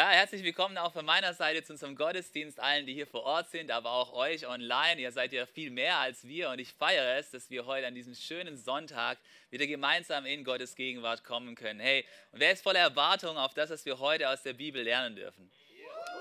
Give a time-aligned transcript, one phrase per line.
[0.00, 3.50] Ja, herzlich willkommen auch von meiner Seite zu unserem Gottesdienst, allen, die hier vor Ort
[3.50, 4.98] sind, aber auch euch online.
[4.98, 7.94] Ihr seid ja viel mehr als wir und ich feiere es, dass wir heute an
[7.94, 9.18] diesem schönen Sonntag
[9.50, 11.80] wieder gemeinsam in Gottes Gegenwart kommen können.
[11.80, 15.16] Hey, und wer ist voller Erwartung auf das, was wir heute aus der Bibel lernen
[15.16, 15.50] dürfen?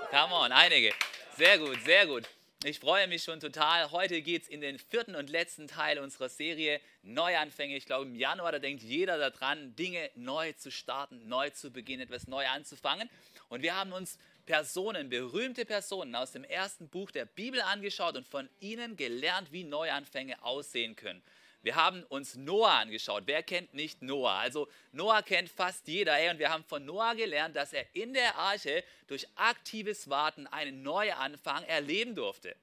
[0.10, 0.92] Come on, einige.
[1.38, 2.26] Sehr gut, sehr gut.
[2.66, 3.90] Ich freue mich schon total.
[3.92, 7.78] Heute geht es in den vierten und letzten Teil unserer Serie Neuanfänge.
[7.78, 12.02] Ich glaube, im Januar, da denkt jeder daran, Dinge neu zu starten, neu zu beginnen,
[12.02, 13.10] etwas neu anzufangen.
[13.50, 18.28] Und wir haben uns Personen, berühmte Personen aus dem ersten Buch der Bibel angeschaut und
[18.28, 21.22] von ihnen gelernt, wie Neuanfänge aussehen können.
[21.62, 23.24] Wir haben uns Noah angeschaut.
[23.26, 24.36] Wer kennt nicht Noah?
[24.36, 26.14] Also Noah kennt fast jeder.
[26.32, 30.84] Und wir haben von Noah gelernt, dass er in der Arche durch aktives Warten einen
[30.84, 32.56] Neuanfang erleben durfte.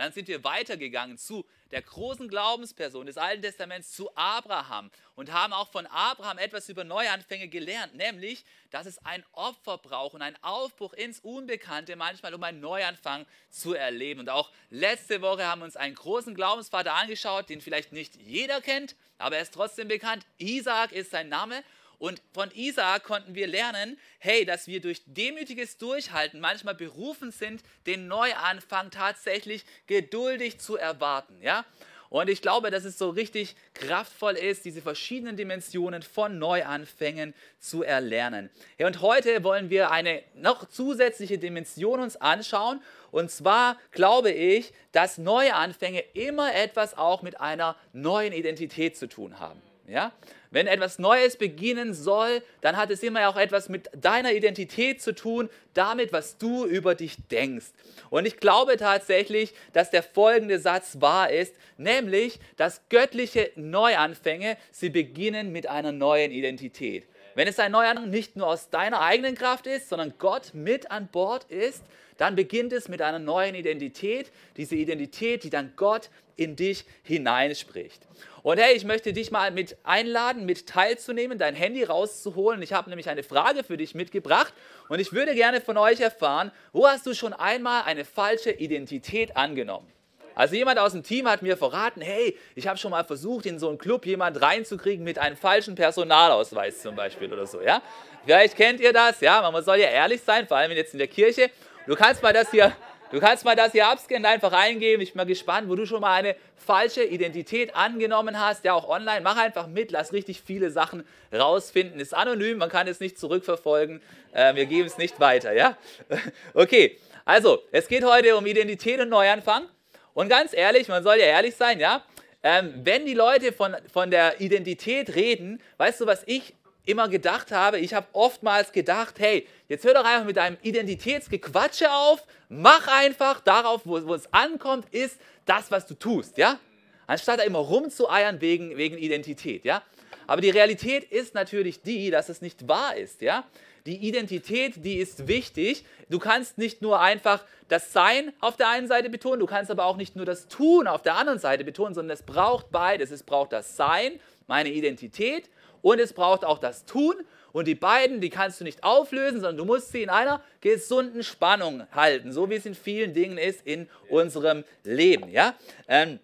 [0.00, 5.30] Und dann sind wir weitergegangen zu der großen Glaubensperson des Alten Testaments, zu Abraham und
[5.30, 10.22] haben auch von Abraham etwas über Neuanfänge gelernt, nämlich, dass es ein Opfer braucht und
[10.22, 14.20] ein Aufbruch ins Unbekannte manchmal, um einen Neuanfang zu erleben.
[14.20, 18.62] Und auch letzte Woche haben wir uns einen großen Glaubensvater angeschaut, den vielleicht nicht jeder
[18.62, 20.24] kennt, aber er ist trotzdem bekannt.
[20.38, 21.62] Isaac ist sein Name
[22.00, 27.62] und von Isaak konnten wir lernen, hey, dass wir durch demütiges Durchhalten manchmal berufen sind,
[27.86, 31.36] den Neuanfang tatsächlich geduldig zu erwarten.
[31.42, 31.66] Ja?
[32.08, 37.82] Und ich glaube, dass es so richtig kraftvoll ist, diese verschiedenen Dimensionen von Neuanfängen zu
[37.82, 38.48] erlernen.
[38.78, 42.82] Ja, und heute wollen wir eine noch zusätzliche Dimension uns anschauen.
[43.10, 49.38] Und zwar glaube ich, dass Neuanfänge immer etwas auch mit einer neuen Identität zu tun
[49.38, 49.60] haben.
[49.86, 50.12] Ja?
[50.52, 55.14] Wenn etwas Neues beginnen soll, dann hat es immer auch etwas mit deiner Identität zu
[55.14, 57.68] tun, damit, was du über dich denkst.
[58.10, 64.90] Und ich glaube tatsächlich, dass der folgende Satz wahr ist, nämlich, dass göttliche Neuanfänge, sie
[64.90, 67.06] beginnen mit einer neuen Identität.
[67.36, 71.06] Wenn es ein Neuanfang nicht nur aus deiner eigenen Kraft ist, sondern Gott mit an
[71.06, 71.84] Bord ist,
[72.20, 78.06] dann beginnt es mit einer neuen Identität, diese Identität, die dann Gott in dich hineinspricht.
[78.42, 82.60] Und hey, ich möchte dich mal mit einladen, mit teilzunehmen, dein Handy rauszuholen.
[82.60, 84.52] Ich habe nämlich eine Frage für dich mitgebracht
[84.88, 89.36] und ich würde gerne von euch erfahren, wo hast du schon einmal eine falsche Identität
[89.36, 89.90] angenommen?
[90.34, 93.58] Also jemand aus dem Team hat mir verraten, hey, ich habe schon mal versucht, in
[93.58, 97.82] so einen Club jemand reinzukriegen mit einem falschen Personalausweis zum Beispiel oder so, ja?
[98.24, 99.50] Vielleicht kennt ihr das, ja?
[99.50, 101.50] Man soll ja ehrlich sein, vor allem jetzt in der Kirche.
[101.86, 102.76] Du kannst mal das hier,
[103.10, 105.02] du kannst mal das hier abscannen, einfach eingeben.
[105.02, 108.64] Ich bin mal gespannt, wo du schon mal eine falsche Identität angenommen hast.
[108.64, 109.22] Ja, auch online.
[109.22, 111.98] Mach einfach mit, lass richtig viele Sachen rausfinden.
[111.98, 114.02] Ist anonym, man kann es nicht zurückverfolgen.
[114.32, 115.76] Äh, wir geben es nicht weiter, ja?
[116.54, 119.64] Okay, also, es geht heute um Identität und Neuanfang.
[120.12, 122.04] Und ganz ehrlich, man soll ja ehrlich sein, ja?
[122.42, 126.54] Ähm, wenn die Leute von, von der Identität reden, weißt du, was ich
[126.84, 131.90] immer gedacht habe, ich habe oftmals gedacht, hey, jetzt hör doch einfach mit deinem Identitätsgequatsche
[131.90, 136.58] auf, mach einfach darauf, wo, wo es ankommt, ist das, was du tust, ja?
[137.06, 139.82] Anstatt da immer rumzueiern wegen, wegen Identität, ja?
[140.26, 143.44] Aber die Realität ist natürlich die, dass es nicht wahr ist, ja?
[143.86, 145.84] Die Identität, die ist wichtig.
[146.08, 149.86] Du kannst nicht nur einfach das Sein auf der einen Seite betonen, du kannst aber
[149.86, 153.10] auch nicht nur das Tun auf der anderen Seite betonen, sondern es braucht beides.
[153.10, 155.48] Es braucht das Sein, meine Identität
[155.82, 157.14] und es braucht auch das Tun.
[157.52, 161.24] Und die beiden, die kannst du nicht auflösen, sondern du musst sie in einer gesunden
[161.24, 165.28] Spannung halten, so wie es in vielen Dingen ist in unserem Leben.
[165.30, 165.54] Ja?
[165.88, 166.20] Ähm,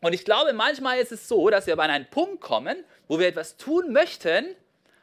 [0.00, 3.26] und ich glaube, manchmal ist es so, dass wir bei einen Punkt kommen, wo wir
[3.26, 4.54] etwas tun möchten,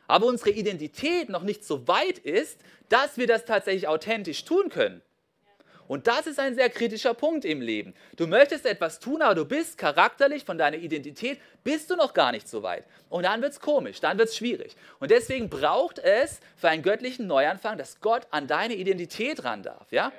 [0.08, 5.02] aber unsere Identität noch nicht so weit ist, dass wir das tatsächlich authentisch tun können.
[5.88, 7.94] Und das ist ein sehr kritischer Punkt im Leben.
[8.16, 12.32] Du möchtest etwas tun, aber du bist charakterlich von deiner Identität, bist du noch gar
[12.32, 12.86] nicht so weit.
[13.10, 14.76] Und dann wird es komisch, dann wird es schwierig.
[15.00, 19.92] Und deswegen braucht es für einen göttlichen Neuanfang, dass Gott an deine Identität ran darf.
[19.92, 20.12] Ja?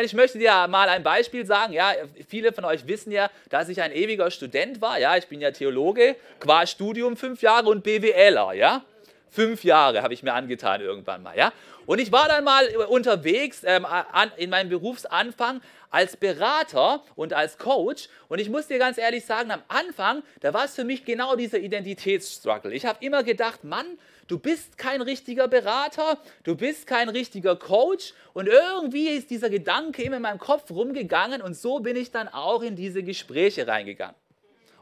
[0.00, 1.72] Ich möchte dir mal ein Beispiel sagen.
[1.72, 1.92] Ja,
[2.26, 4.98] viele von euch wissen ja, dass ich ein ewiger Student war.
[4.98, 8.54] Ja, ich bin ja Theologe, qua Studium fünf Jahre und BWLer.
[8.54, 8.84] Ja,
[9.30, 11.36] fünf Jahre habe ich mir angetan irgendwann mal.
[11.36, 11.52] Ja,
[11.86, 17.58] und ich war dann mal unterwegs ähm, an, in meinem Berufsanfang als Berater und als
[17.58, 18.08] Coach.
[18.28, 21.36] Und ich muss dir ganz ehrlich sagen, am Anfang, da war es für mich genau
[21.36, 22.72] dieser Identitätsstruggle.
[22.72, 28.14] Ich habe immer gedacht, Mann, du bist kein richtiger Berater, du bist kein richtiger Coach.
[28.32, 32.28] Und irgendwie ist dieser Gedanke immer in meinem Kopf rumgegangen und so bin ich dann
[32.28, 34.16] auch in diese Gespräche reingegangen.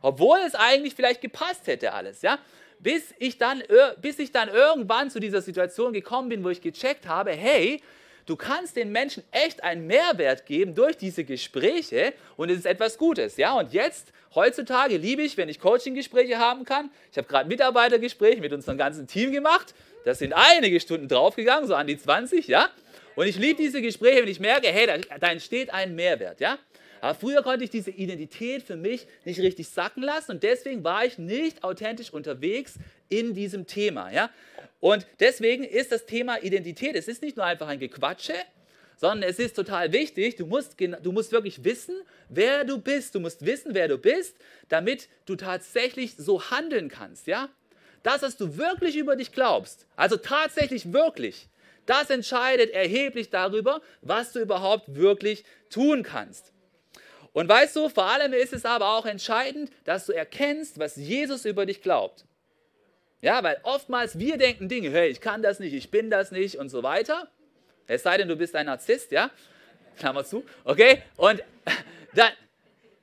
[0.02, 2.38] Obwohl es eigentlich vielleicht gepasst hätte alles, ja.
[2.82, 3.62] Bis ich, dann,
[4.00, 7.82] bis ich dann irgendwann zu dieser Situation gekommen bin, wo ich gecheckt habe, hey,
[8.26, 12.96] du kannst den Menschen echt einen Mehrwert geben durch diese Gespräche und es ist etwas
[12.96, 13.36] Gutes.
[13.36, 16.90] Ja, und jetzt, heutzutage liebe ich, wenn ich Coaching-Gespräche haben kann.
[17.10, 19.74] Ich habe gerade Mitarbeitergespräche mit unserem ganzen Team gemacht.
[20.04, 22.70] Das sind einige Stunden draufgegangen, so an die 20, ja.
[23.16, 26.58] Und ich liebe diese Gespräche, wenn ich merke, hey, da, da entsteht ein Mehrwert, ja.
[27.00, 31.04] Aber früher konnte ich diese Identität für mich nicht richtig sacken lassen und deswegen war
[31.04, 32.74] ich nicht authentisch unterwegs
[33.08, 34.10] in diesem Thema.
[34.12, 34.30] Ja?
[34.80, 38.34] Und deswegen ist das Thema Identität, es ist nicht nur einfach ein Gequatsche,
[39.00, 41.94] sondern es ist total wichtig, du musst, du musst wirklich wissen,
[42.28, 43.14] wer du bist.
[43.14, 44.36] Du musst wissen, wer du bist,
[44.68, 47.26] damit du tatsächlich so handeln kannst.
[47.26, 47.48] Ja?
[48.02, 51.48] Das, was du wirklich über dich glaubst, also tatsächlich wirklich,
[51.86, 56.52] das entscheidet erheblich darüber, was du überhaupt wirklich tun kannst.
[57.32, 61.44] Und weißt du, vor allem ist es aber auch entscheidend, dass du erkennst, was Jesus
[61.44, 62.24] über dich glaubt.
[63.20, 66.56] Ja, weil oftmals wir denken Dinge, hey, ich kann das nicht, ich bin das nicht
[66.56, 67.28] und so weiter.
[67.86, 69.30] Es sei denn, du bist ein Narzisst, ja?
[69.98, 71.02] Klammer zu, okay?
[71.16, 71.42] Und
[72.14, 72.32] dann,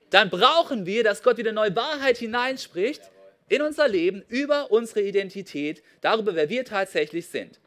[0.10, 3.02] dann brauchen wir, dass Gott wieder neue Wahrheit hineinspricht
[3.50, 7.60] in unser Leben über unsere Identität, darüber, wer wir tatsächlich sind.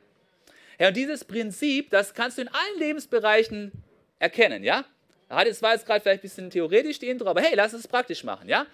[0.79, 3.73] Ja, und dieses Prinzip, das kannst du in allen Lebensbereichen
[4.19, 4.85] erkennen, ja?
[5.31, 8.25] Das war jetzt gerade vielleicht ein bisschen theoretisch die Intro, aber hey, lass es praktisch
[8.25, 8.67] machen, ja?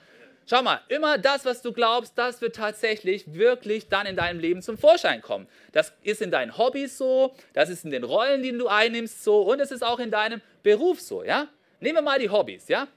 [0.48, 4.62] Schau mal, immer das, was du glaubst, das wird tatsächlich wirklich dann in deinem Leben
[4.62, 5.48] zum Vorschein kommen.
[5.72, 9.42] Das ist in deinen Hobbys so, das ist in den Rollen, die du einnimmst so
[9.42, 11.48] und es ist auch in deinem Beruf so, ja?
[11.80, 12.88] Nehmen wir mal die Hobbys, ja?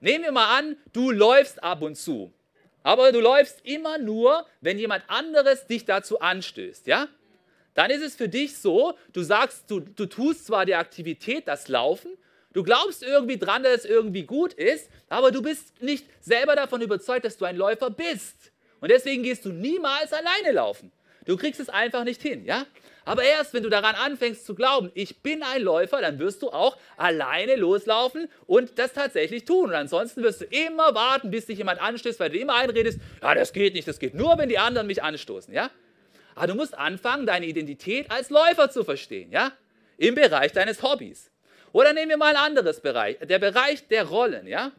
[0.00, 2.32] Nehmen wir mal an, du läufst ab und zu.
[2.82, 7.06] Aber du läufst immer nur, wenn jemand anderes dich dazu anstößt, ja?
[7.74, 11.68] Dann ist es für dich so, du sagst, du, du tust zwar die Aktivität, das
[11.68, 12.16] Laufen,
[12.52, 16.80] Du glaubst irgendwie dran, dass es irgendwie gut ist, aber du bist nicht selber davon
[16.80, 18.52] überzeugt, dass du ein Läufer bist.
[18.80, 20.92] Und deswegen gehst du niemals alleine laufen.
[21.26, 22.64] Du kriegst es einfach nicht hin, ja?
[23.04, 26.50] Aber erst wenn du daran anfängst zu glauben, ich bin ein Läufer, dann wirst du
[26.50, 29.70] auch alleine loslaufen und das tatsächlich tun.
[29.70, 33.34] Und ansonsten wirst du immer warten, bis dich jemand anstößt, weil du immer einredest, ja,
[33.34, 35.70] das geht nicht, das geht nur, wenn die anderen mich anstoßen, ja?
[36.34, 39.52] Aber du musst anfangen, deine Identität als Läufer zu verstehen, ja?
[39.96, 41.30] Im Bereich deines Hobbys.
[41.72, 44.72] Oder nehmen wir mal ein anderes Bereich, der Bereich der Rollen, ja?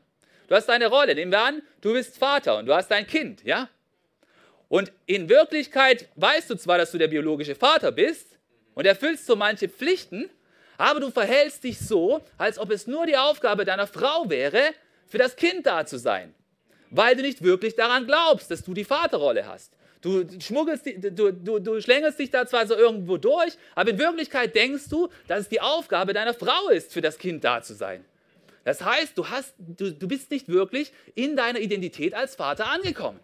[0.47, 3.43] Du hast deine Rolle, nehmen wir an, du bist Vater und du hast ein Kind,
[3.43, 3.69] ja?
[4.67, 8.37] Und in Wirklichkeit weißt du zwar, dass du der biologische Vater bist
[8.75, 10.29] und erfüllst so manche Pflichten,
[10.77, 14.73] aber du verhältst dich so, als ob es nur die Aufgabe deiner Frau wäre,
[15.07, 16.33] für das Kind da zu sein,
[16.89, 19.73] weil du nicht wirklich daran glaubst, dass du die Vaterrolle hast.
[20.01, 24.55] Du schmuggelst, du, du, du schlängelst dich da zwar so irgendwo durch, aber in Wirklichkeit
[24.55, 28.05] denkst du, dass es die Aufgabe deiner Frau ist, für das Kind da zu sein.
[28.63, 33.19] Das heißt, du, hast, du, du bist nicht wirklich in deiner Identität als Vater angekommen.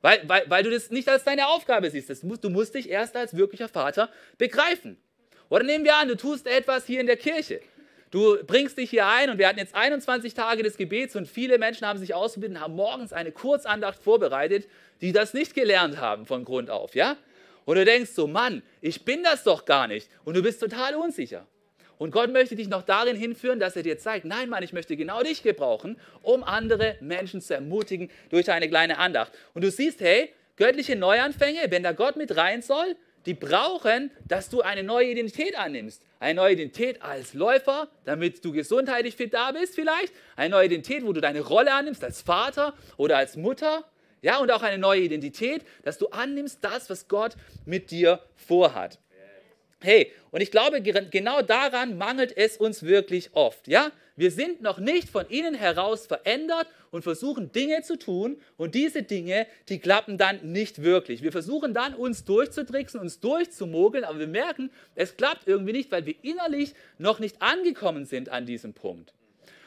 [0.00, 2.10] Weil, weil, weil du das nicht als deine Aufgabe siehst.
[2.10, 4.98] Das musst, du musst dich erst als wirklicher Vater begreifen.
[5.48, 7.60] Oder nehmen wir an, du tust etwas hier in der Kirche.
[8.10, 11.58] Du bringst dich hier ein und wir hatten jetzt 21 Tage des Gebets und viele
[11.58, 14.68] Menschen haben sich ausgebildet und haben morgens eine Kurzandacht vorbereitet,
[15.00, 17.16] die das nicht gelernt haben von Grund auf, ja?
[17.64, 20.94] Und du denkst so, Mann, ich bin das doch gar nicht und du bist total
[20.94, 21.46] unsicher.
[21.96, 24.96] Und Gott möchte dich noch darin hinführen, dass er dir zeigt, nein, Mann, ich möchte
[24.96, 29.32] genau dich gebrauchen, um andere Menschen zu ermutigen durch eine kleine Andacht.
[29.54, 34.50] Und du siehst, hey, göttliche Neuanfänge, wenn da Gott mit rein soll, die brauchen, dass
[34.50, 36.04] du eine neue Identität annimmst.
[36.18, 40.12] Eine neue Identität als Läufer, damit du gesundheitlich fit da bist vielleicht.
[40.36, 43.84] Eine neue Identität, wo du deine Rolle annimmst als Vater oder als Mutter.
[44.24, 48.98] Ja, und auch eine neue Identität, dass du annimmst das, was Gott mit dir vorhat.
[49.82, 53.68] Hey, und ich glaube, genau daran mangelt es uns wirklich oft.
[53.68, 58.74] Ja, wir sind noch nicht von innen heraus verändert und versuchen Dinge zu tun und
[58.74, 61.22] diese Dinge, die klappen dann nicht wirklich.
[61.22, 66.06] Wir versuchen dann uns durchzutricksen, uns durchzumogeln, aber wir merken, es klappt irgendwie nicht, weil
[66.06, 69.12] wir innerlich noch nicht angekommen sind an diesem Punkt.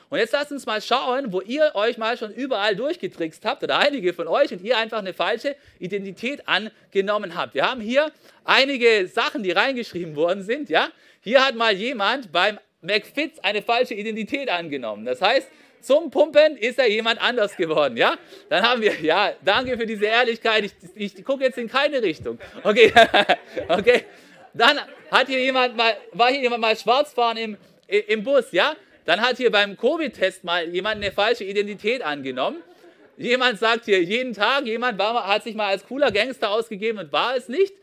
[0.10, 3.78] Und jetzt lasst uns mal schauen, wo ihr euch mal schon überall durchgetrickst habt oder
[3.78, 7.56] einige von euch und ihr einfach eine falsche Identität angenommen habt.
[7.56, 8.12] Wir haben hier
[8.46, 10.70] einige Sachen, die reingeschrieben worden sind.
[10.70, 10.90] Ja?
[11.22, 15.06] Hier hat mal jemand beim McFits eine falsche Identität angenommen.
[15.06, 15.50] Das heißt,
[15.82, 18.18] zum Pumpen ist er jemand anders geworden, ja?
[18.50, 22.40] Dann haben wir, ja, danke für diese Ehrlichkeit, ich, ich gucke jetzt in keine Richtung.
[22.64, 22.92] Okay,
[23.68, 24.04] okay.
[24.54, 24.80] Dann
[25.12, 28.76] hat hier jemand mal, war hier jemand mal schwarz fahren im, im Bus, ja?
[29.08, 32.62] Dann hat hier beim Covid-Test mal jemand eine falsche Identität angenommen.
[33.16, 37.14] Jemand sagt hier jeden Tag, jemand war, hat sich mal als cooler Gangster ausgegeben und
[37.14, 37.74] war es nicht.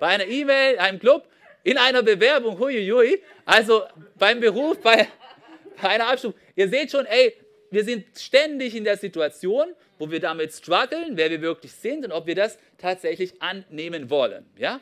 [0.00, 1.28] Bei einer E-Mail, einem Club,
[1.62, 3.84] in einer Bewerbung, huiuiui, also
[4.18, 5.06] beim Beruf, bei,
[5.80, 6.34] bei einer Abstimmung.
[6.56, 7.32] Ihr seht schon, ey,
[7.70, 9.68] wir sind ständig in der Situation,
[10.00, 14.44] wo wir damit strugglen, wer wir wirklich sind und ob wir das tatsächlich annehmen wollen.
[14.58, 14.80] Ja?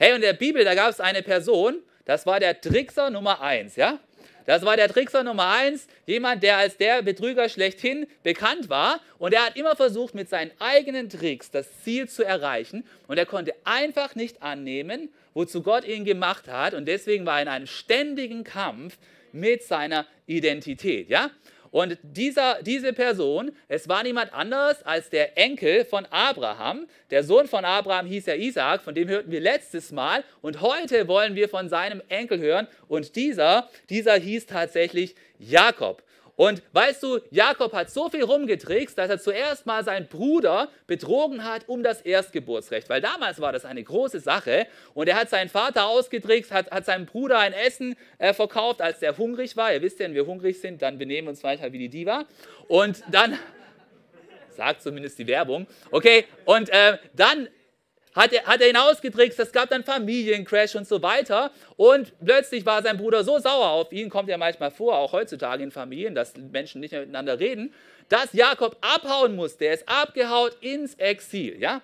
[0.00, 3.76] Hey, und der Bibel, da gab es eine Person, das war der Trickser Nummer eins.
[3.76, 4.00] Ja?
[4.46, 9.00] Das war der Trickser Nummer eins, jemand, der als der Betrüger schlechthin bekannt war.
[9.18, 12.84] Und er hat immer versucht, mit seinen eigenen Tricks das Ziel zu erreichen.
[13.06, 16.74] Und er konnte einfach nicht annehmen, wozu Gott ihn gemacht hat.
[16.74, 18.98] Und deswegen war er in einem ständigen Kampf
[19.32, 21.08] mit seiner Identität.
[21.08, 21.30] Ja?
[21.72, 26.86] Und dieser, diese Person, es war niemand anders als der Enkel von Abraham.
[27.10, 30.22] Der Sohn von Abraham hieß ja Isaac, von dem hörten wir letztes Mal.
[30.42, 32.68] Und heute wollen wir von seinem Enkel hören.
[32.88, 36.02] Und dieser, dieser hieß tatsächlich Jakob.
[36.36, 41.44] Und weißt du, Jakob hat so viel rumgetrickst, dass er zuerst mal seinen Bruder betrogen
[41.44, 44.66] hat um das Erstgeburtsrecht, weil damals war das eine große Sache.
[44.94, 49.00] Und er hat seinen Vater ausgetrickst, hat, hat seinem Bruder ein Essen äh, verkauft, als
[49.00, 49.72] der hungrig war.
[49.74, 52.24] Ihr wisst ja, wenn wir hungrig sind, dann benehmen wir uns manchmal wie die Diva.
[52.66, 53.38] Und dann,
[54.56, 57.48] sagt zumindest die Werbung, okay, und äh, dann
[58.14, 61.50] hat er, hat er ihn ausgetrickst, es gab dann Familiencrash und so weiter.
[61.76, 65.62] Und plötzlich war sein Bruder so sauer auf ihn, kommt ja manchmal vor, auch heutzutage
[65.62, 67.72] in Familien, dass Menschen nicht mehr miteinander reden,
[68.08, 69.64] dass Jakob abhauen musste.
[69.64, 71.80] Er ist abgehaut ins Exil, ja?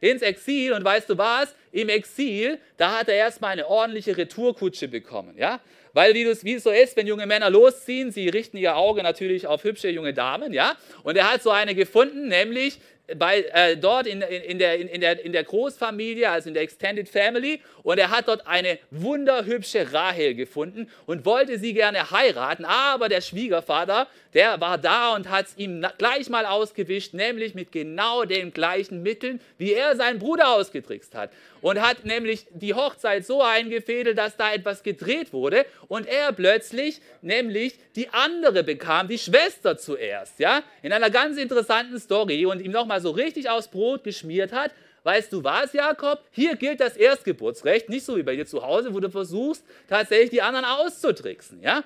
[0.00, 1.54] Ins Exil und weißt du was?
[1.72, 5.60] Im Exil, da hat er erstmal eine ordentliche Retourkutsche bekommen, ja?
[5.92, 9.46] Weil wie, wie es so ist, wenn junge Männer losziehen, sie richten ihr Auge natürlich
[9.46, 10.76] auf hübsche junge Damen, ja?
[11.02, 12.78] Und er hat so eine gefunden, nämlich
[13.16, 17.08] bei, äh, dort in, in, der, in, der, in der Großfamilie, also in der Extended
[17.08, 23.08] Family, und er hat dort eine wunderhübsche Rahel gefunden und wollte sie gerne heiraten, aber
[23.08, 28.24] der Schwiegervater, der war da und hat es ihm gleich mal ausgewischt, nämlich mit genau
[28.24, 31.30] den gleichen Mitteln, wie er seinen Bruder ausgetrickst hat.
[31.60, 37.00] Und hat nämlich die Hochzeit so eingefädelt, dass da etwas gedreht wurde und er plötzlich
[37.22, 42.72] nämlich die andere bekam, die Schwester zuerst, ja, in einer ganz interessanten Story und ihm
[42.72, 46.20] nochmal so richtig aufs Brot geschmiert hat, weißt du was, Jakob?
[46.30, 50.30] Hier gilt das Erstgeburtsrecht, nicht so wie bei dir zu Hause, wo du versuchst, tatsächlich
[50.30, 51.82] die anderen auszutricksen, ja?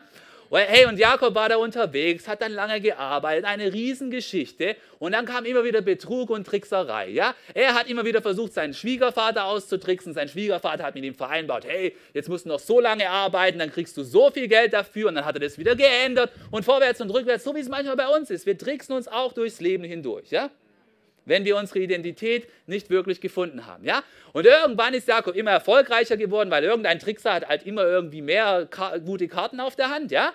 [0.51, 4.77] Hey, und Jakob war da unterwegs, hat dann lange gearbeitet, eine Riesengeschichte.
[4.99, 7.09] Und dann kam immer wieder Betrug und Trickserei.
[7.09, 7.35] Ja?
[7.55, 10.15] Er hat immer wieder versucht, seinen Schwiegervater auszutricksen.
[10.15, 13.73] Sein Schwiegervater hat mit ihm vereinbart, hey, jetzt musst du noch so lange arbeiten, dann
[13.73, 15.09] kriegst du so viel Geld dafür.
[15.09, 17.97] Und dann hat er das wieder geändert und vorwärts und rückwärts, so wie es manchmal
[17.97, 18.47] bei uns ist.
[18.47, 20.31] Wir tricksen uns auch durchs Leben hindurch.
[20.31, 20.51] Ja?
[21.27, 23.85] Wenn wir unsere Identität nicht wirklich gefunden haben.
[23.85, 24.03] Ja?
[24.33, 28.69] Und irgendwann ist Jakob immer erfolgreicher geworden, weil irgendein Trickser hat halt immer irgendwie mehr
[29.05, 30.11] gute Karten auf der Hand.
[30.11, 30.33] Ja?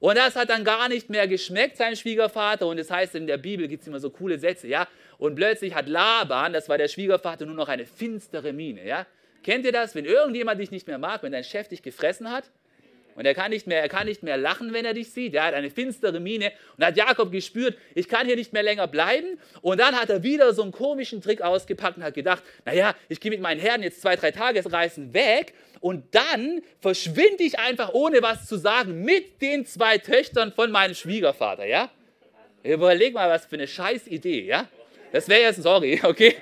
[0.00, 2.66] Und das hat dann gar nicht mehr geschmeckt, sein Schwiegervater.
[2.66, 4.68] Und das heißt, in der Bibel gibt es immer so coole Sätze.
[4.68, 4.86] Ja?
[5.18, 8.86] Und plötzlich hat Laban, das war der Schwiegervater, nur noch eine finstere Miene.
[8.86, 9.06] Ja?
[9.42, 12.50] Kennt ihr das, wenn irgendjemand dich nicht mehr mag, wenn dein Chef dich gefressen hat?
[13.16, 15.34] Und er kann, nicht mehr, er kann nicht mehr lachen, wenn er dich sieht.
[15.34, 16.52] Er hat eine finstere Miene.
[16.76, 19.38] Und hat Jakob gespürt, ich kann hier nicht mehr länger bleiben.
[19.62, 23.20] Und dann hat er wieder so einen komischen Trick ausgepackt und hat gedacht, naja, ich
[23.20, 25.54] gehe mit meinen Herren jetzt zwei, drei Tagesreisen weg.
[25.80, 30.94] Und dann verschwinde ich einfach, ohne was zu sagen, mit den zwei Töchtern von meinem
[30.94, 31.66] Schwiegervater.
[31.66, 31.90] Ja?
[32.62, 34.68] Überleg mal, was für eine scheiß Idee, ja?
[35.12, 36.36] Das wäre jetzt, sorry, okay?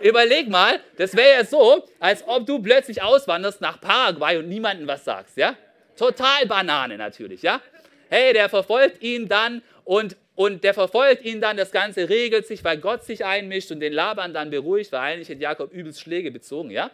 [0.00, 4.86] Überleg mal, das wäre ja so, als ob du plötzlich auswanderst nach Paraguay und niemandem
[4.86, 5.56] was sagst, ja?
[5.98, 7.60] Total Banane natürlich, ja?
[8.08, 12.64] Hey, der verfolgt ihn dann und, und der verfolgt ihn dann, das Ganze regelt sich,
[12.64, 16.30] weil Gott sich einmischt und den Laban dann beruhigt, weil eigentlich hat Jakob übelst Schläge
[16.30, 16.90] bezogen, ja?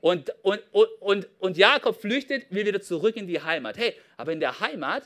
[0.00, 3.78] Und, und, und, und Jakob flüchtet, will wieder zurück in die Heimat.
[3.78, 5.04] Hey, aber in der Heimat,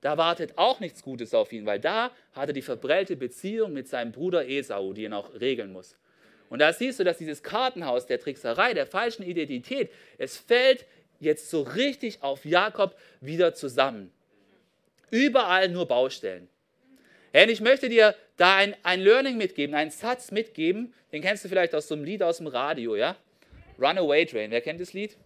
[0.00, 3.88] da wartet auch nichts Gutes auf ihn, weil da hat er die verbrellte Beziehung mit
[3.88, 5.96] seinem Bruder Esau, die er noch regeln muss.
[6.50, 10.86] Und da siehst du, dass dieses Kartenhaus der Trickserei, der falschen Identität, es fällt
[11.20, 14.12] jetzt so richtig auf Jakob wieder zusammen.
[15.10, 16.48] Überall nur Baustellen.
[17.32, 21.48] Und ich möchte dir da ein, ein Learning mitgeben, einen Satz mitgeben, den kennst du
[21.48, 23.16] vielleicht aus so einem Lied aus dem Radio, ja?
[23.78, 25.16] Runaway Train, wer kennt das Lied?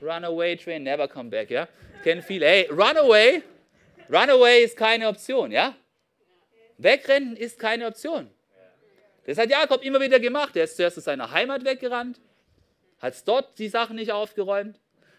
[0.00, 1.68] Runaway Train, never come back, ja?
[2.04, 2.46] Kennen viele.
[2.46, 3.42] Hey, Runaway,
[4.10, 5.74] Runaway ist keine Option, ja?
[6.78, 8.30] Wegrennen ist keine Option.
[9.26, 10.56] Das hat Jakob immer wieder gemacht.
[10.56, 12.20] Er ist zuerst aus seiner Heimat weggerannt,
[12.98, 14.78] hat dort die Sachen nicht aufgeräumt,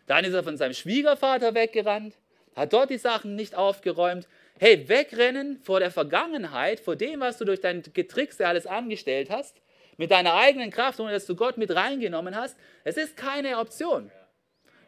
[0.10, 2.16] dann ist er von seinem Schwiegervater weggerannt,
[2.56, 4.28] hat dort die Sachen nicht aufgeräumt.
[4.60, 9.62] Hey, wegrennen vor der Vergangenheit, vor dem, was du durch dein Getrickse alles angestellt hast,
[9.98, 14.10] mit deiner eigenen Kraft, ohne dass du Gott mit reingenommen hast, es ist keine Option.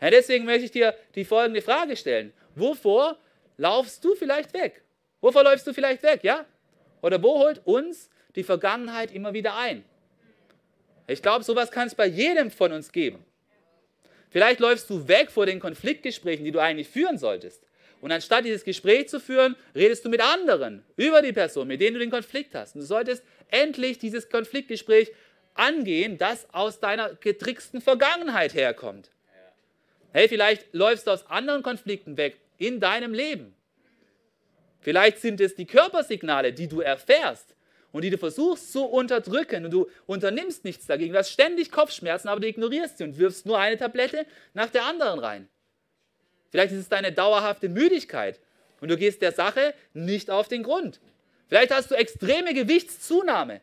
[0.01, 2.33] Ja, deswegen möchte ich dir die folgende Frage stellen.
[2.55, 3.15] Wovor
[3.57, 4.83] laufst du vielleicht weg?
[5.21, 6.45] Wovor läufst du vielleicht weg, ja?
[7.03, 9.85] Oder wo holt uns die Vergangenheit immer wieder ein?
[11.05, 13.23] Ich glaube, sowas kann es bei jedem von uns geben.
[14.31, 17.61] Vielleicht läufst du weg vor den Konfliktgesprächen, die du eigentlich führen solltest.
[17.99, 21.95] Und anstatt dieses Gespräch zu führen, redest du mit anderen über die Person, mit denen
[21.95, 22.75] du den Konflikt hast.
[22.75, 25.11] Und du solltest endlich dieses Konfliktgespräch
[25.53, 29.11] angehen, das aus deiner getricksten Vergangenheit herkommt.
[30.13, 33.53] Hey, vielleicht läufst du aus anderen Konflikten weg in deinem Leben.
[34.79, 37.53] Vielleicht sind es die Körpersignale, die du erfährst
[37.91, 41.13] und die du versuchst zu unterdrücken und du unternimmst nichts dagegen.
[41.13, 44.85] Du hast ständig Kopfschmerzen, aber du ignorierst sie und wirfst nur eine Tablette nach der
[44.85, 45.49] anderen rein.
[46.49, 48.39] Vielleicht ist es deine dauerhafte Müdigkeit
[48.79, 50.99] und du gehst der Sache nicht auf den Grund.
[51.47, 53.61] Vielleicht hast du extreme Gewichtszunahme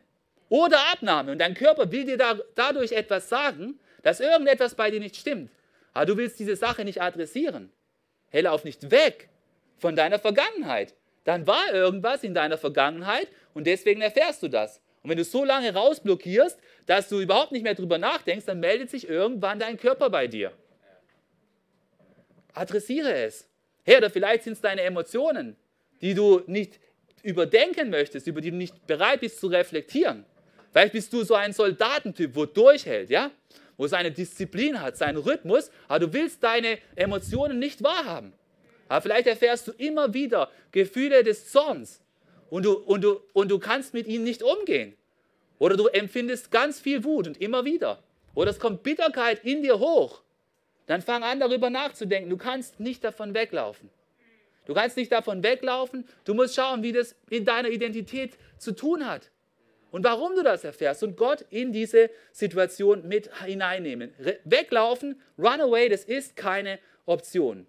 [0.49, 4.99] oder Abnahme und dein Körper will dir da, dadurch etwas sagen, dass irgendetwas bei dir
[4.99, 5.51] nicht stimmt.
[5.93, 7.71] Aber du willst diese Sache nicht adressieren.
[8.29, 9.29] Hey, lauf nicht weg
[9.77, 10.93] von deiner Vergangenheit.
[11.29, 14.81] Dann war irgendwas in deiner Vergangenheit und deswegen erfährst du das.
[15.03, 16.57] Und wenn du so lange rausblockierst,
[16.87, 20.51] dass du überhaupt nicht mehr drüber nachdenkst, dann meldet sich irgendwann dein Körper bei dir.
[22.55, 23.47] Adressiere es.
[23.83, 25.55] Hey, oder vielleicht sind es deine Emotionen,
[26.01, 26.79] die du nicht
[27.21, 30.25] überdenken möchtest, über die du nicht bereit bist zu reflektieren.
[30.71, 33.29] Vielleicht bist du so ein Soldatentyp, wo durchhält, ja?
[33.77, 38.33] Wo seine Disziplin hat, seinen Rhythmus, aber du willst deine Emotionen nicht wahrhaben.
[38.89, 42.01] Aber vielleicht erfährst du immer wieder Gefühle des Zorns
[42.49, 44.97] und du, und du, und du kannst mit ihnen nicht umgehen.
[45.59, 48.03] Oder du empfindest ganz viel Wut und immer wieder.
[48.33, 50.21] Oder es kommt Bitterkeit in dir hoch.
[50.87, 52.29] Dann fang an, darüber nachzudenken.
[52.29, 53.89] Du kannst nicht davon weglaufen.
[54.65, 56.07] Du kannst nicht davon weglaufen.
[56.25, 59.29] Du musst schauen, wie das in deiner Identität zu tun hat
[59.91, 64.13] und warum du das erfährst und Gott in diese Situation mit hineinnehmen.
[64.45, 67.67] Weglaufen, run away, das ist keine Option.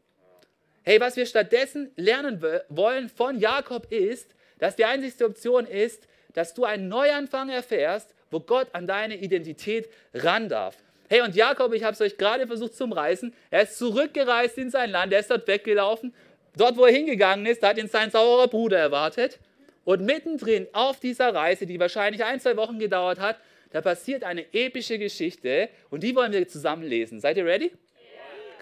[0.82, 6.54] Hey, was wir stattdessen lernen wollen von Jakob ist, dass die einzige Option ist, dass
[6.54, 10.76] du einen Neuanfang erfährst, wo Gott an deine Identität ran darf.
[11.08, 14.70] Hey, und Jakob, ich habe es euch gerade versucht zu reißen, er ist zurückgereist in
[14.70, 16.14] sein Land, er ist dort weggelaufen.
[16.56, 19.38] Dort, wo er hingegangen ist, hat ihn sein saurer Bruder erwartet.
[19.84, 23.38] Und mittendrin auf dieser Reise, die wahrscheinlich ein, zwei Wochen gedauert hat,
[23.70, 27.20] da passiert eine epische Geschichte und die wollen wir zusammen lesen.
[27.20, 27.70] Seid ihr ready?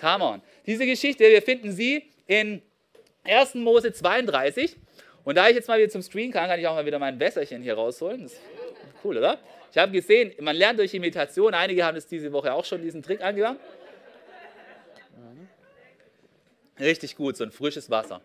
[0.00, 0.42] Come on.
[0.66, 2.62] Diese Geschichte, wir finden sie in
[3.24, 3.54] 1.
[3.56, 4.76] Mose 32.
[5.24, 7.18] Und da ich jetzt mal wieder zum Screen kann, kann ich auch mal wieder mein
[7.20, 8.22] Wässerchen hier rausholen.
[8.22, 8.40] Das ist
[9.04, 9.38] cool, oder?
[9.70, 11.52] Ich habe gesehen, man lernt durch Imitation.
[11.52, 13.60] Einige haben es diese Woche auch schon diesen Trick angewandt.
[16.80, 18.20] Richtig gut, so ein frisches Wasser.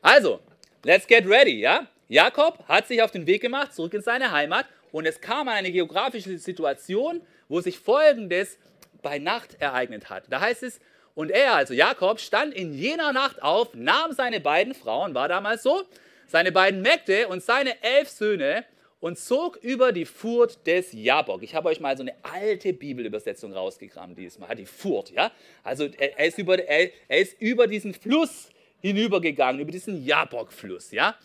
[0.00, 0.40] Also,
[0.84, 1.86] let's get ready, ja?
[2.08, 5.70] Jakob hat sich auf den Weg gemacht, zurück in seine Heimat und es kam eine
[5.70, 8.58] geografische Situation, wo sich Folgendes
[9.02, 10.24] bei Nacht ereignet hat.
[10.30, 10.80] Da heißt es,
[11.14, 15.62] und er, also Jakob, stand in jener Nacht auf, nahm seine beiden Frauen, war damals
[15.62, 15.84] so,
[16.26, 18.64] seine beiden Mägde und seine elf Söhne
[18.98, 21.42] und zog über die Furt des Jabok.
[21.42, 25.30] Ich habe euch mal so eine alte Bibelübersetzung rausgekramt diesmal, die Furt, ja?
[25.62, 28.48] Also er, er, ist über, er, er ist über diesen Fluss
[28.80, 31.16] hinübergegangen, über diesen Jabok-Fluss, ja?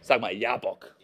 [0.00, 0.94] Sag mal, Jabok.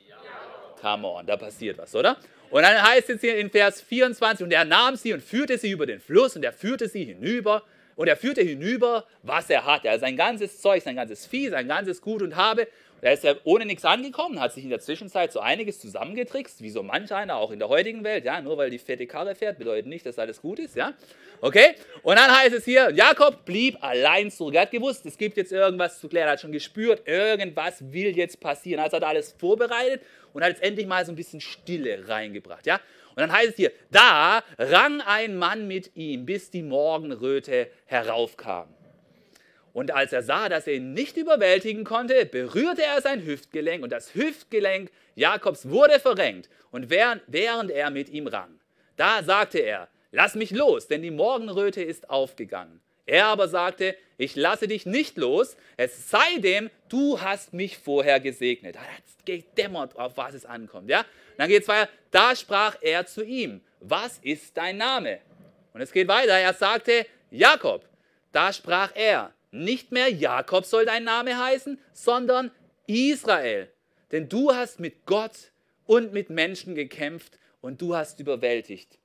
[0.81, 2.17] Come on, da passiert was, oder?
[2.51, 5.71] Und dann heißt es hier in Vers 24, und er nahm sie und führte sie
[5.71, 7.63] über den Fluss und er führte sie hinüber
[8.01, 9.91] und er führte hinüber, was er hatte.
[9.91, 12.67] Also sein ganzes Zeug, sein ganzes Vieh, sein ganzes Gut und Habe.
[13.03, 16.71] Er ist ja ohne nichts angekommen, hat sich in der Zwischenzeit so einiges zusammengetrickst, wie
[16.71, 18.25] so manch einer auch in der heutigen Welt.
[18.25, 20.77] Ja, nur weil die fette Karre fährt, bedeutet nicht, dass alles gut ist.
[20.77, 20.95] Ja,
[21.43, 21.75] okay.
[22.03, 24.55] Und dann heißt es hier, Jakob blieb allein zurück.
[24.55, 26.29] Er hat gewusst, es gibt jetzt irgendwas zu klären.
[26.29, 28.83] Er hat schon gespürt, irgendwas will jetzt passieren.
[28.83, 30.01] Also hat er alles vorbereitet
[30.33, 32.65] und hat jetzt endlich mal so ein bisschen Stille reingebracht.
[32.65, 32.81] Ja,
[33.21, 38.69] dann heißt es hier, da rang ein Mann mit ihm, bis die Morgenröte heraufkam.
[39.73, 43.93] Und als er sah, dass er ihn nicht überwältigen konnte, berührte er sein Hüftgelenk und
[43.93, 48.59] das Hüftgelenk Jakobs wurde verrenkt und während, während er mit ihm rang.
[48.97, 52.81] Da sagte er, lass mich los, denn die Morgenröte ist aufgegangen.
[53.07, 58.21] Er aber sagte, ich lasse dich nicht los, es sei denn, du hast mich vorher
[58.21, 58.77] gesegnet.
[58.77, 60.91] Da hat gedämmert, auf was es ankommt.
[60.91, 61.07] Ja?
[61.39, 65.21] Dann geht es weiter, da sprach er zu ihm, was ist dein Name?
[65.73, 67.89] Und es geht weiter, er sagte, Jakob.
[68.31, 72.51] Da sprach er, nicht mehr Jakob soll dein Name heißen, sondern
[72.87, 73.73] Israel.
[74.13, 75.51] Denn du hast mit Gott
[75.87, 78.99] und mit Menschen gekämpft und du hast überwältigt.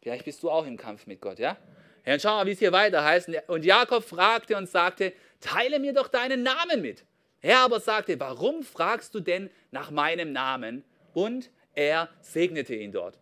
[0.00, 1.58] Vielleicht bist du auch im Kampf mit Gott, ja?
[2.06, 3.28] Ja, und schau mal, wie es hier weiter heißt.
[3.48, 7.04] Und Jakob fragte und sagte, teile mir doch deinen Namen mit.
[7.42, 10.84] Er aber sagte, warum fragst du denn nach meinem Namen?
[11.12, 13.18] Und er segnete ihn dort.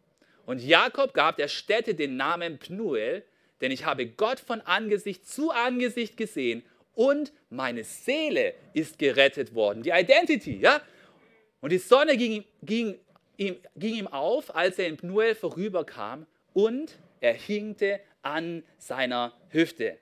[0.46, 3.24] Und Jakob gab der Stätte den Namen Pnuel,
[3.60, 6.62] denn ich habe Gott von Angesicht zu Angesicht gesehen
[6.94, 9.82] und meine Seele ist gerettet worden.
[9.82, 10.80] Die Identity, ja?
[11.60, 12.98] Und die Sonne ging, ging,
[13.38, 19.98] ihm, ging ihm auf, als er in Pnuel vorüberkam und er hinkte an seiner Hüfte.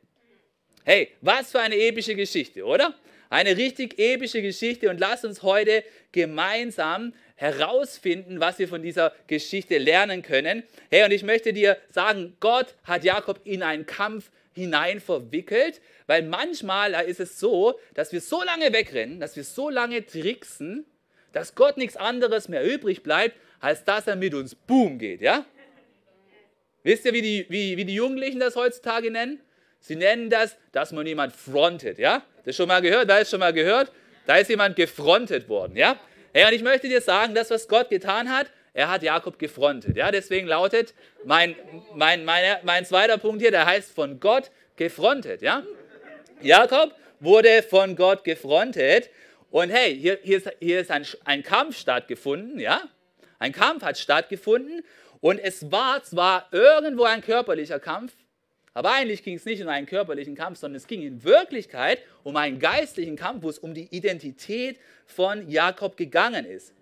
[0.84, 2.94] Hey, was für eine epische Geschichte, oder?
[3.30, 9.78] Eine richtig epische Geschichte und lasst uns heute gemeinsam herausfinden, was wir von dieser Geschichte
[9.78, 10.64] lernen können.
[10.90, 16.22] Hey, und ich möchte dir sagen, Gott hat Jakob in einen Kampf hinein verwickelt, weil
[16.22, 20.84] manchmal ist es so, dass wir so lange wegrennen, dass wir so lange tricksen,
[21.32, 25.46] dass Gott nichts anderes mehr übrig bleibt, als dass er mit uns boom geht, ja?
[26.82, 29.40] Wisst ihr, wie die, wie, wie die Jugendlichen das heutzutage nennen?
[29.80, 32.22] Sie nennen das, dass man jemand frontet, ja?
[32.44, 33.08] Das schon mal gehört?
[33.08, 33.92] Wer ist schon mal gehört?
[34.26, 35.98] Da ist jemand gefrontet worden, ja?
[36.34, 39.96] Ja, und ich möchte dir sagen, das, was Gott getan hat, er hat Jakob gefrontet.
[39.96, 41.54] Ja, deswegen lautet mein,
[41.94, 45.42] mein, mein, mein zweiter Punkt hier, der heißt von Gott gefrontet.
[45.42, 45.62] Ja?
[46.40, 49.10] Jakob wurde von Gott gefrontet.
[49.50, 52.58] Und hey, hier, hier ist, hier ist ein, ein Kampf stattgefunden.
[52.58, 52.82] Ja?
[53.42, 54.84] Ein Kampf hat stattgefunden.
[55.20, 58.12] Und es war zwar irgendwo ein körperlicher Kampf,
[58.72, 62.36] aber eigentlich ging es nicht um einen körperlichen Kampf, sondern es ging in Wirklichkeit um
[62.36, 66.72] einen geistlichen Kampf, wo es um die Identität von Jakob gegangen ist.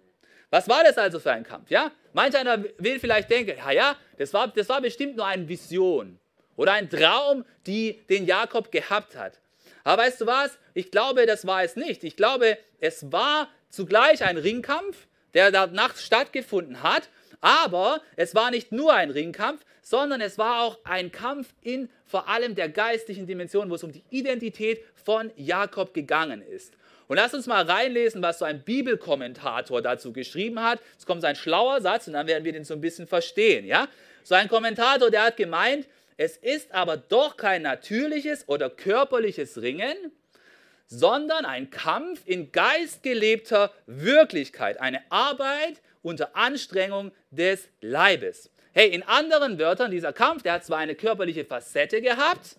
[0.50, 1.70] Was war das also für ein Kampf?
[1.70, 1.92] Ja?
[2.12, 6.18] Manch einer will vielleicht denken, ja, ja, das war, das war bestimmt nur eine Vision
[6.56, 9.40] oder ein Traum, die den Jakob gehabt hat.
[9.82, 10.58] Aber weißt du was?
[10.74, 12.04] Ich glaube, das war es nicht.
[12.04, 17.08] Ich glaube, es war zugleich ein Ringkampf, der danach stattgefunden hat.
[17.40, 22.28] Aber es war nicht nur ein Ringkampf, sondern es war auch ein Kampf in vor
[22.28, 26.74] allem der geistlichen Dimension, wo es um die Identität von Jakob gegangen ist.
[27.08, 30.80] Und lass uns mal reinlesen, was so ein Bibelkommentator dazu geschrieben hat.
[30.96, 33.66] Es kommt ein schlauer Satz und dann werden wir den so ein bisschen verstehen.
[33.66, 33.88] Ja?
[34.22, 39.96] So ein Kommentator, der hat gemeint, es ist aber doch kein natürliches oder körperliches Ringen,
[40.90, 48.50] sondern ein Kampf in geistgelebter Wirklichkeit, eine Arbeit unter Anstrengung des Leibes.
[48.72, 52.56] Hey, in anderen Wörtern, dieser Kampf, der hat zwar eine körperliche Facette gehabt,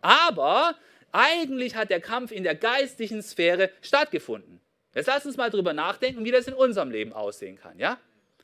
[0.00, 0.74] aber
[1.12, 4.60] eigentlich hat der Kampf in der geistlichen Sphäre stattgefunden.
[4.94, 7.78] Jetzt lass uns mal drüber nachdenken, wie das in unserem Leben aussehen kann.
[7.78, 7.98] Ja?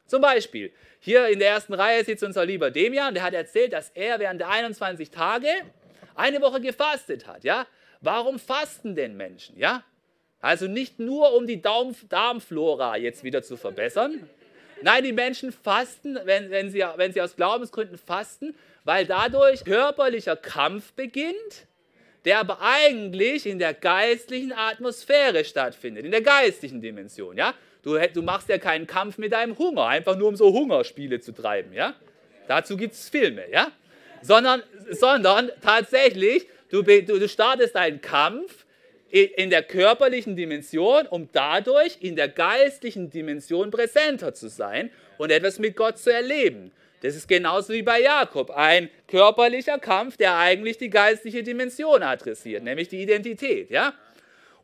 [0.06, 3.90] Zum Beispiel, hier in der ersten Reihe sitzt unser lieber Demian, der hat erzählt, dass
[3.90, 5.48] er während der 21 Tage
[6.14, 7.42] eine Woche gefastet hat.
[7.42, 7.66] Ja?
[8.04, 9.58] Warum fasten denn Menschen?
[9.58, 9.82] Ja?
[10.40, 14.28] Also nicht nur, um die Darmflora jetzt wieder zu verbessern.
[14.82, 20.36] Nein, die Menschen fasten, wenn, wenn, sie, wenn sie aus Glaubensgründen fasten, weil dadurch körperlicher
[20.36, 21.66] Kampf beginnt
[22.24, 27.36] der aber eigentlich in der geistlichen Atmosphäre stattfindet, in der geistlichen Dimension.
[27.36, 27.54] Ja?
[27.82, 31.32] Du, du machst ja keinen Kampf mit deinem Hunger, einfach nur um so Hungerspiele zu
[31.32, 31.72] treiben.
[31.74, 31.94] Ja?
[32.48, 33.44] Dazu gibt es Filme.
[33.50, 33.72] Ja?
[34.22, 38.64] Sondern, sondern tatsächlich, du, du, du startest einen Kampf
[39.10, 45.60] in der körperlichen Dimension, um dadurch in der geistlichen Dimension präsenter zu sein und etwas
[45.60, 46.72] mit Gott zu erleben.
[47.00, 52.64] Das ist genauso wie bei Jakob, ein körperlicher Kampf, der eigentlich die geistliche Dimension adressiert,
[52.64, 53.94] nämlich die Identität, ja?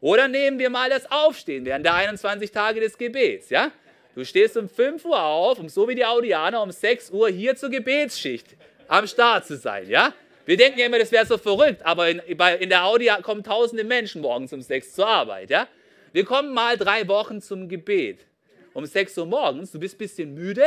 [0.00, 3.70] Oder nehmen wir mal das Aufstehen während der 21 Tage des Gebets, ja?
[4.16, 7.54] Du stehst um 5 Uhr auf, um so wie die Audianer um 6 Uhr hier
[7.54, 8.56] zur Gebetsschicht
[8.88, 10.12] am Start zu sein, ja?
[10.50, 13.84] Wir denken ja immer, das wäre so verrückt, aber in, in der Audi kommen tausende
[13.84, 15.68] Menschen morgens um 6 zur Arbeit, ja?
[16.10, 18.26] Wir kommen mal drei Wochen zum Gebet.
[18.72, 20.66] Um 6 Uhr morgens, du bist ein bisschen müde,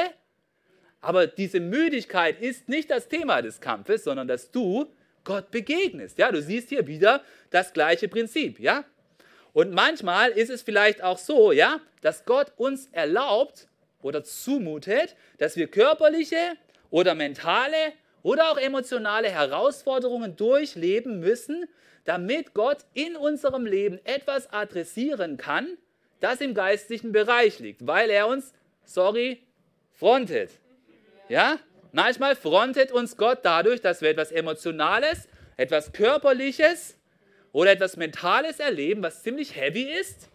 [1.01, 4.85] aber diese Müdigkeit ist nicht das Thema des Kampfes, sondern dass du
[5.25, 6.17] Gott begegnest.
[6.17, 8.85] Ja, du siehst hier wieder das gleiche Prinzip, ja?
[9.51, 13.67] Und manchmal ist es vielleicht auch so, ja, dass Gott uns erlaubt
[14.01, 16.53] oder zumutet, dass wir körperliche
[16.89, 17.91] oder mentale
[18.23, 21.65] oder auch emotionale Herausforderungen durchleben müssen,
[22.05, 25.77] damit Gott in unserem Leben etwas adressieren kann,
[26.19, 28.53] das im geistlichen Bereich liegt, weil er uns,
[28.85, 29.43] sorry,
[29.91, 30.51] frontet.
[31.29, 31.59] Ja?
[31.91, 36.97] Manchmal frontet uns Gott dadurch, dass wir etwas Emotionales, etwas Körperliches
[37.51, 40.29] oder etwas Mentales erleben, was ziemlich heavy ist,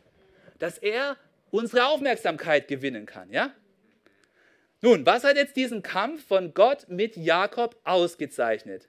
[0.58, 1.16] dass er
[1.50, 3.30] unsere Aufmerksamkeit gewinnen kann.
[3.32, 3.52] Ja?
[4.80, 8.88] Nun, was hat jetzt diesen Kampf von Gott mit Jakob ausgezeichnet?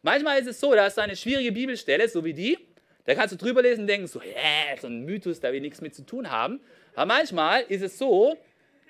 [0.00, 2.56] Manchmal ist es so, da ist eine schwierige Bibelstelle, so wie die,
[3.04, 5.82] da kannst du drüber lesen und denken, so, yeah, so ein Mythos, da wir nichts
[5.82, 6.60] mit zu tun haben.
[6.94, 8.38] Aber manchmal ist es so,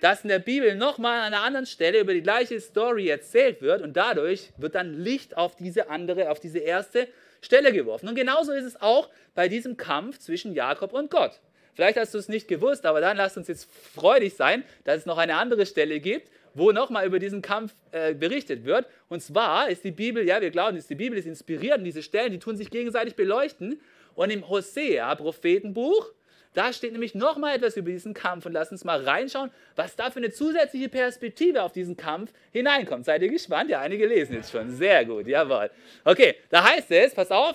[0.00, 3.82] dass in der Bibel nochmal an einer anderen Stelle über die gleiche Story erzählt wird
[3.82, 7.08] und dadurch wird dann Licht auf diese andere, auf diese erste
[7.40, 8.08] Stelle geworfen.
[8.08, 11.40] Und genauso ist es auch bei diesem Kampf zwischen Jakob und Gott.
[11.78, 15.06] Vielleicht hast du es nicht gewusst, aber dann lass uns jetzt freudig sein, dass es
[15.06, 18.86] noch eine andere Stelle gibt, wo nochmal über diesen Kampf äh, berichtet wird.
[19.08, 22.32] Und zwar ist die Bibel, ja, wir glauben, die Bibel ist inspiriert und diese Stellen,
[22.32, 23.80] die tun sich gegenseitig beleuchten.
[24.16, 26.10] Und im Hosea, Prophetenbuch,
[26.52, 30.10] da steht nämlich nochmal etwas über diesen Kampf und lass uns mal reinschauen, was da
[30.10, 33.04] für eine zusätzliche Perspektive auf diesen Kampf hineinkommt.
[33.04, 33.70] Seid ihr gespannt?
[33.70, 34.68] Ja, einige lesen jetzt schon.
[34.68, 35.70] Sehr gut, jawohl.
[36.04, 37.54] Okay, da heißt es, pass auf,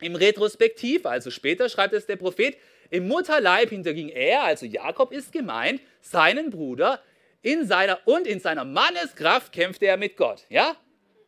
[0.00, 2.56] im Retrospektiv, also später schreibt es der Prophet,
[2.92, 7.00] im Mutterleib hinterging er, also Jakob ist gemeint, seinen Bruder,
[7.40, 10.44] in seiner und in seiner Manneskraft kämpfte er mit Gott.
[10.50, 10.76] Ja?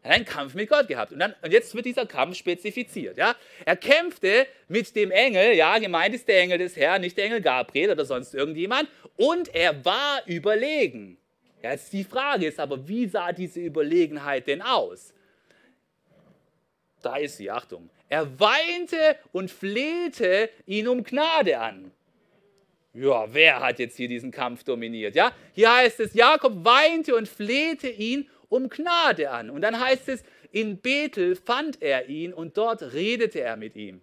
[0.02, 1.12] Er hat einen Kampf mit Gott gehabt.
[1.12, 3.16] Und, dann, und jetzt wird dieser Kampf spezifiziert.
[3.16, 3.34] Ja?
[3.64, 7.40] Er kämpfte mit dem Engel, ja, gemeint ist der Engel des Herrn, nicht der Engel
[7.40, 8.90] Gabriel oder sonst irgendjemand.
[9.16, 11.16] Und er war überlegen.
[11.62, 15.14] Ja, jetzt die Frage ist aber, wie sah diese Überlegenheit denn aus?
[17.00, 17.88] Da ist sie, Achtung.
[18.14, 21.90] Er weinte und flehte ihn um Gnade an.
[22.92, 25.16] Ja, wer hat jetzt hier diesen Kampf dominiert?
[25.16, 29.50] Ja, hier heißt es, Jakob weinte und flehte ihn um Gnade an.
[29.50, 30.22] Und dann heißt es,
[30.52, 34.00] in Bethel fand er ihn und dort redete er mit ihm.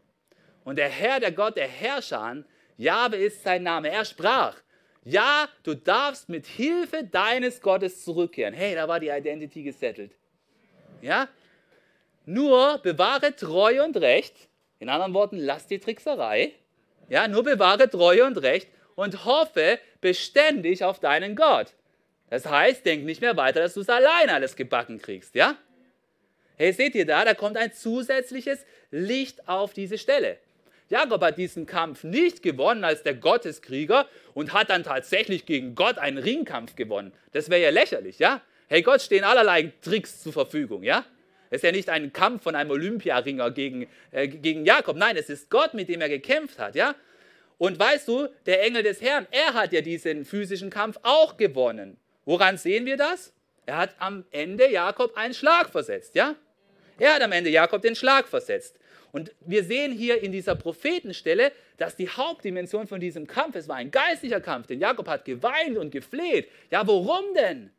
[0.65, 2.43] Und der Herr, der Gott, der Herrscher,
[2.76, 3.91] Jahwe ist sein Name.
[3.91, 4.58] Er sprach,
[5.06, 8.54] ja, du darfst mit Hilfe deines Gottes zurückkehren.
[8.54, 10.12] Hey, da war die Identity gesettelt.
[11.02, 11.30] Ja?
[12.32, 14.34] Nur bewahre Treue und Recht.
[14.80, 16.54] In anderen Worten, lass die Trickserei.
[17.10, 21.74] Ja, nur bewahre Treue und Recht und hoffe beständig auf deinen Gott.
[22.30, 25.58] Das heißt, denk nicht mehr weiter, dass du es allein alles gebacken kriegst, ja?
[26.56, 30.38] Hey, seht ihr da, da kommt ein zusätzliches Licht auf diese Stelle.
[30.88, 35.98] Jakob hat diesen Kampf nicht gewonnen als der Gotteskrieger und hat dann tatsächlich gegen Gott
[35.98, 37.12] einen Ringkampf gewonnen.
[37.34, 38.39] Das wäre ja lächerlich, ja?
[38.70, 41.04] Hey, Gott stehen allerlei Tricks zur Verfügung, ja?
[41.52, 44.96] Es ist ja nicht ein Kampf von einem Olympiaringer gegen, äh, gegen Jakob.
[44.96, 46.96] Nein, es ist Gott, mit dem er gekämpft hat, ja?
[47.58, 51.98] Und weißt du, der Engel des Herrn, er hat ja diesen physischen Kampf auch gewonnen.
[52.26, 53.34] Woran sehen wir das?
[53.66, 56.36] Er hat am Ende Jakob einen Schlag versetzt, ja?
[56.98, 58.80] Er hat am Ende Jakob den Schlag versetzt.
[59.12, 63.76] Und wir sehen hier in dieser Prophetenstelle, dass die Hauptdimension von diesem Kampf, es war
[63.76, 66.48] ein geistlicher Kampf, denn Jakob hat geweint und gefleht.
[66.70, 67.72] Ja, warum denn?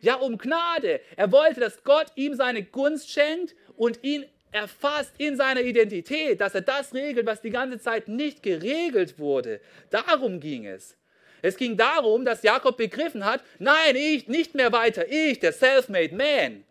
[0.00, 1.00] Ja, um Gnade.
[1.16, 6.54] Er wollte, dass Gott ihm seine Gunst schenkt und ihn erfasst in seiner Identität, dass
[6.54, 9.60] er das regelt, was die ganze Zeit nicht geregelt wurde.
[9.90, 10.96] Darum ging es.
[11.42, 16.14] Es ging darum, dass Jakob begriffen hat, nein, ich nicht mehr weiter, ich, der self-made
[16.14, 16.64] man,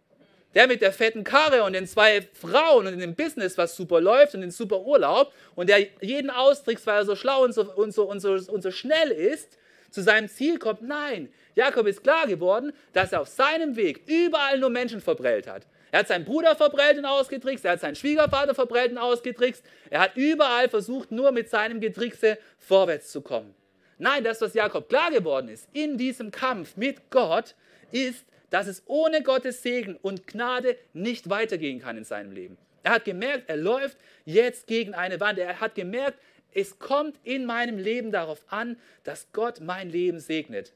[0.56, 4.34] der mit der fetten Karre und den zwei Frauen und dem Business, was super läuft
[4.34, 7.94] und den super Urlaub und der jeden austrickst, weil er so schlau und so, und
[7.94, 9.58] so, und so, und so schnell ist,
[9.96, 10.82] zu seinem Ziel kommt.
[10.82, 15.66] Nein, Jakob ist klar geworden, dass er auf seinem Weg überall nur Menschen verbrellt hat.
[15.92, 19.64] Er hat seinen Bruder verbrellt und ausgetrickst, er hat seinen Schwiegervater verbrellt und ausgetrickst.
[19.90, 23.56] Er hat überall versucht, nur mit seinem Getrickse vorwärts zu kommen.
[23.98, 27.56] Nein, das, was Jakob klar geworden ist in diesem Kampf mit Gott,
[27.92, 32.58] ist, dass es ohne Gottes Segen und Gnade nicht weitergehen kann in seinem Leben.
[32.84, 35.40] Er hat gemerkt, er läuft jetzt gegen eine Wand.
[35.40, 36.20] Er hat gemerkt,
[36.56, 40.74] es kommt in meinem Leben darauf an, dass Gott mein Leben segnet.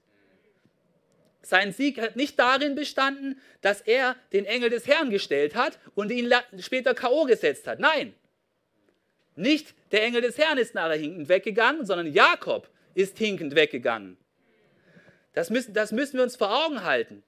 [1.41, 6.11] Sein Sieg hat nicht darin bestanden, dass er den Engel des Herrn gestellt hat und
[6.11, 7.23] ihn später K.O.
[7.23, 7.79] gesetzt hat.
[7.79, 8.13] Nein,
[9.35, 14.17] nicht der Engel des Herrn ist nachher hinkend weggegangen, sondern Jakob ist hinkend weggegangen.
[15.31, 17.23] Das müssen, das müssen wir uns vor Augen halten.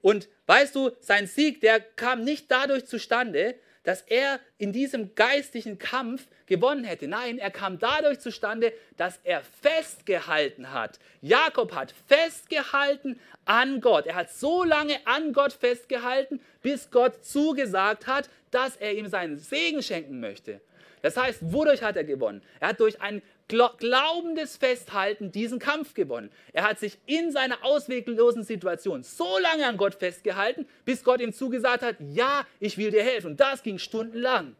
[0.00, 5.78] Und weißt du, sein Sieg, der kam nicht dadurch zustande, dass er in diesem geistlichen
[5.78, 7.08] Kampf gewonnen hätte.
[7.08, 10.98] Nein, er kam dadurch zustande, dass er festgehalten hat.
[11.22, 14.06] Jakob hat festgehalten an Gott.
[14.06, 19.38] Er hat so lange an Gott festgehalten, bis Gott zugesagt hat, dass er ihm seinen
[19.38, 20.60] Segen schenken möchte.
[21.02, 22.42] Das heißt, wodurch hat er gewonnen?
[22.58, 26.30] Er hat durch ein glaubendes Festhalten diesen Kampf gewonnen.
[26.52, 31.32] Er hat sich in seiner ausweglosen Situation so lange an Gott festgehalten, bis Gott ihm
[31.32, 33.32] zugesagt hat, ja, ich will dir helfen.
[33.32, 34.56] Und das ging stundenlang.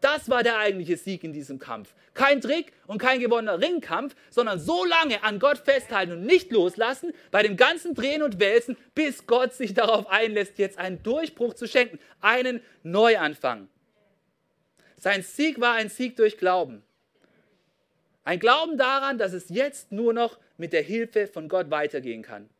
[0.00, 1.94] Das war der eigentliche Sieg in diesem Kampf.
[2.14, 7.12] Kein Trick und kein gewonnener Ringkampf, sondern so lange an Gott festhalten und nicht loslassen,
[7.30, 11.66] bei dem ganzen Drehen und Wälzen, bis Gott sich darauf einlässt, jetzt einen Durchbruch zu
[11.66, 13.68] schenken, einen Neuanfang.
[14.96, 16.82] Sein Sieg war ein Sieg durch Glauben.
[18.26, 22.50] Ein Glauben daran, dass es jetzt nur noch mit der Hilfe von Gott weitergehen kann.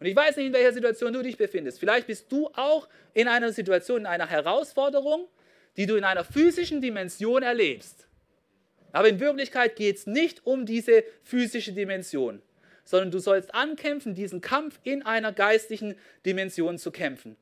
[0.00, 1.78] Und ich weiß nicht, in welcher Situation du dich befindest.
[1.78, 5.28] Vielleicht bist du auch in einer Situation, in einer Herausforderung,
[5.76, 8.08] die du in einer physischen Dimension erlebst.
[8.92, 12.40] Aber in Wirklichkeit geht es nicht um diese physische Dimension,
[12.84, 17.36] sondern du sollst ankämpfen, diesen Kampf in einer geistlichen Dimension zu kämpfen.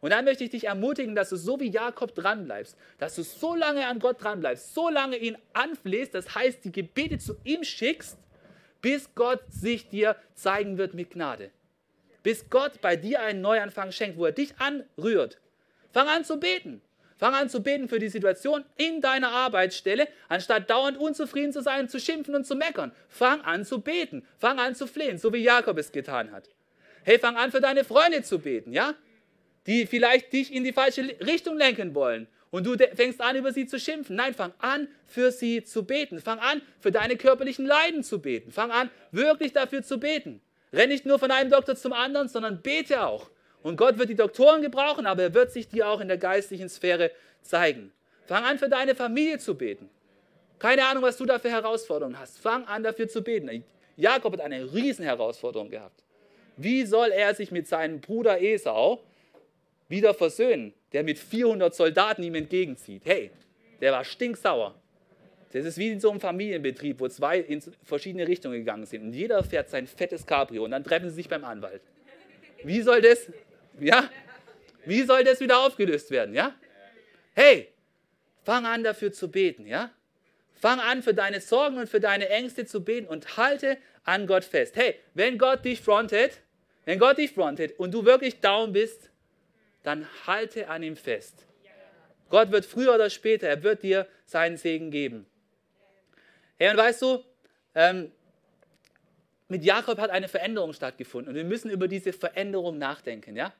[0.00, 3.54] Und dann möchte ich dich ermutigen, dass du so wie Jakob dranbleibst, dass du so
[3.54, 8.16] lange an Gott dranbleibst, so lange ihn anflehst, das heißt, die Gebete zu ihm schickst,
[8.80, 11.50] bis Gott sich dir zeigen wird mit Gnade.
[12.22, 15.38] Bis Gott bei dir einen Neuanfang schenkt, wo er dich anrührt.
[15.92, 16.80] Fang an zu beten.
[17.16, 21.88] Fang an zu beten für die Situation in deiner Arbeitsstelle, anstatt dauernd unzufrieden zu sein,
[21.88, 22.92] zu schimpfen und zu meckern.
[23.08, 24.24] Fang an zu beten.
[24.38, 26.48] Fang an zu flehen, so wie Jakob es getan hat.
[27.02, 28.94] Hey, fang an für deine Freunde zu beten, ja?
[29.68, 33.66] Die vielleicht dich in die falsche Richtung lenken wollen und du fängst an, über sie
[33.66, 34.16] zu schimpfen.
[34.16, 36.20] Nein, fang an, für sie zu beten.
[36.20, 38.50] Fang an, für deine körperlichen Leiden zu beten.
[38.50, 40.40] Fang an, wirklich dafür zu beten.
[40.72, 43.30] Renn nicht nur von einem Doktor zum anderen, sondern bete auch.
[43.62, 46.70] Und Gott wird die Doktoren gebrauchen, aber er wird sich dir auch in der geistlichen
[46.70, 47.10] Sphäre
[47.42, 47.92] zeigen.
[48.26, 49.90] Fang an, für deine Familie zu beten.
[50.58, 52.38] Keine Ahnung, was du da für Herausforderungen hast.
[52.38, 53.64] Fang an, dafür zu beten.
[53.96, 56.02] Jakob hat eine Riesenherausforderung gehabt.
[56.56, 59.02] Wie soll er sich mit seinem Bruder Esau
[59.88, 63.02] wieder versöhnen, der mit 400 Soldaten ihm entgegenzieht?
[63.04, 63.30] Hey,
[63.80, 64.74] der war stinksauer.
[65.52, 69.12] Das ist wie in so einem Familienbetrieb, wo zwei in verschiedene Richtungen gegangen sind und
[69.14, 71.80] jeder fährt sein fettes Cabrio und dann treffen sie sich beim Anwalt.
[72.62, 73.30] Wie soll das,
[73.80, 74.10] ja?
[74.84, 76.54] Wie soll das wieder aufgelöst werden, ja?
[77.34, 77.68] Hey,
[78.42, 79.90] fang an dafür zu beten, ja?
[80.54, 84.44] Fang an für deine Sorgen und für deine Ängste zu beten und halte an Gott
[84.44, 84.76] fest.
[84.76, 86.40] Hey, wenn Gott dich frontet,
[86.84, 89.07] wenn Gott dich frontet und du wirklich down bist,
[89.88, 91.46] dann halte an ihm fest.
[92.28, 95.24] Gott wird früher oder später, er wird dir seinen Segen geben.
[96.58, 97.24] Hey, und weißt du,
[97.74, 98.12] ähm,
[99.48, 103.54] mit Jakob hat eine Veränderung stattgefunden und wir müssen über diese Veränderung nachdenken, ja?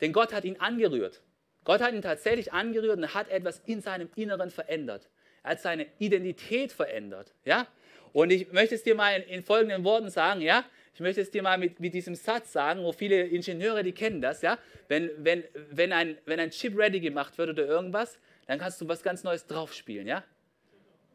[0.00, 1.22] Denn Gott hat ihn angerührt.
[1.62, 5.08] Gott hat ihn tatsächlich angerührt und hat etwas in seinem Inneren verändert.
[5.44, 7.68] Er hat seine Identität verändert, ja?
[8.12, 10.64] Und ich möchte es dir mal in, in folgenden Worten sagen, ja?
[10.94, 14.20] Ich möchte es dir mal mit, mit, diesem Satz sagen, wo viele Ingenieure, die kennen
[14.20, 14.58] das, ja?
[14.88, 18.88] Wenn, wenn, wenn, ein, wenn ein Chip ready gemacht wird oder irgendwas, dann kannst du
[18.88, 20.22] was ganz Neues draufspielen, ja?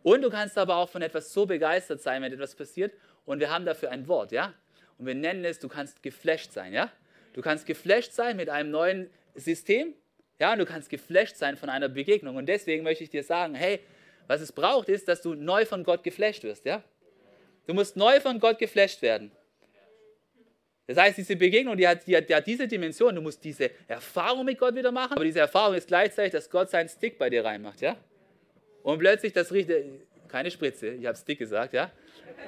[0.02, 2.94] Und du kannst aber auch von etwas so begeistert sein, wenn etwas passiert.
[3.26, 4.54] Und wir haben dafür ein Wort, ja?
[4.98, 6.92] Und wir nennen es, du kannst geflasht sein, ja?
[7.34, 9.94] Du kannst geflasht sein mit einem neuen System,
[10.40, 10.54] ja?
[10.54, 12.36] Und du kannst geflasht sein von einer Begegnung.
[12.36, 13.82] Und deswegen möchte ich dir sagen, hey,
[14.26, 16.84] was es braucht, ist, dass du neu von Gott geflasht wirst, ja?
[17.68, 19.32] Du musst neu von Gott geflasht werden.
[20.88, 23.14] Das heißt, diese Begegnung, die hat, die, hat, die hat, diese Dimension.
[23.14, 26.70] Du musst diese Erfahrung mit Gott wieder machen, aber diese Erfahrung ist gleichzeitig, dass Gott
[26.70, 27.98] seinen Stick bei dir reinmacht, ja?
[28.84, 29.70] Und plötzlich das riecht,
[30.30, 31.92] keine Spritze, ich habe Stick gesagt, ja?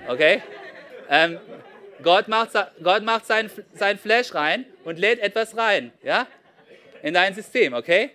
[0.08, 0.41] Okay?
[1.10, 1.38] Ähm,
[2.02, 6.25] Gott macht, Gott macht sein, sein Flash rein und lädt etwas rein, ja?
[7.04, 8.12] In dein System, okay?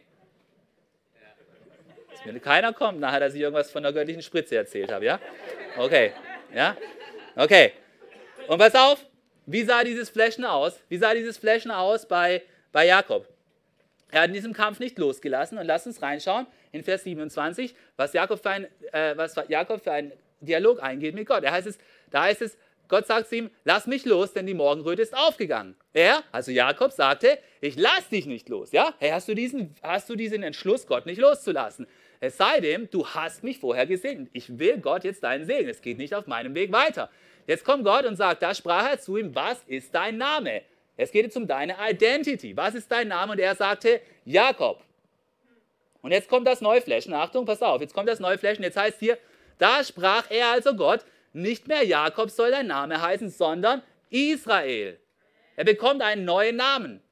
[2.24, 5.20] Wenn keiner kommt nachher, dass ich irgendwas von der göttlichen Spritze erzählt habe, ja?
[5.76, 6.12] Okay,
[6.54, 6.74] ja?
[7.36, 7.72] Okay.
[8.46, 9.04] Und pass auf,
[9.46, 10.80] wie sah dieses Flashen aus?
[10.88, 13.28] Wie sah dieses Flashen aus bei, bei Jakob?
[14.10, 18.12] Er hat in diesem Kampf nicht losgelassen und lasst uns reinschauen in Vers 27, was
[18.12, 21.42] Jakob für ein, äh, was Jakob für einen Dialog eingeht mit Gott.
[21.42, 21.78] Er heißt es,
[22.10, 22.56] da heißt es,
[22.88, 25.74] Gott sagt zu ihm, lass mich los, denn die Morgenröte ist aufgegangen.
[25.94, 28.72] Er, also Jakob, sagte, ich lass dich nicht los.
[28.72, 28.94] Ja?
[28.98, 31.86] Hey, hast du, diesen, hast du diesen Entschluss, Gott nicht loszulassen?
[32.20, 34.28] Es sei denn, du hast mich vorher gesegnet.
[34.32, 35.68] Ich will Gott jetzt deinen Segen.
[35.68, 37.10] Es geht nicht auf meinem Weg weiter.
[37.46, 40.62] Jetzt kommt Gott und sagt, da sprach er zu ihm, was ist dein Name?
[40.96, 42.56] Es geht jetzt um deine Identity.
[42.56, 43.32] Was ist dein Name?
[43.32, 44.82] Und er sagte, Jakob.
[46.02, 47.12] Und jetzt kommt das Neuflächen.
[47.14, 48.62] Achtung, pass auf, jetzt kommt das Neuflächen.
[48.62, 49.18] Jetzt heißt hier,
[49.58, 54.98] da sprach er also Gott, nicht mehr Jakob soll dein Name heißen, sondern Israel.
[55.56, 57.02] Er bekommt einen neuen Namen.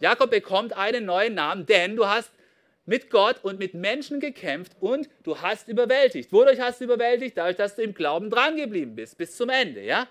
[0.00, 2.30] Jakob bekommt einen neuen Namen, denn du hast
[2.84, 6.32] mit Gott und mit Menschen gekämpft und du hast überwältigt.
[6.32, 7.38] Wodurch hast du überwältigt?
[7.38, 10.08] Dadurch, dass du im Glauben drangeblieben bist, bis zum Ende, ja?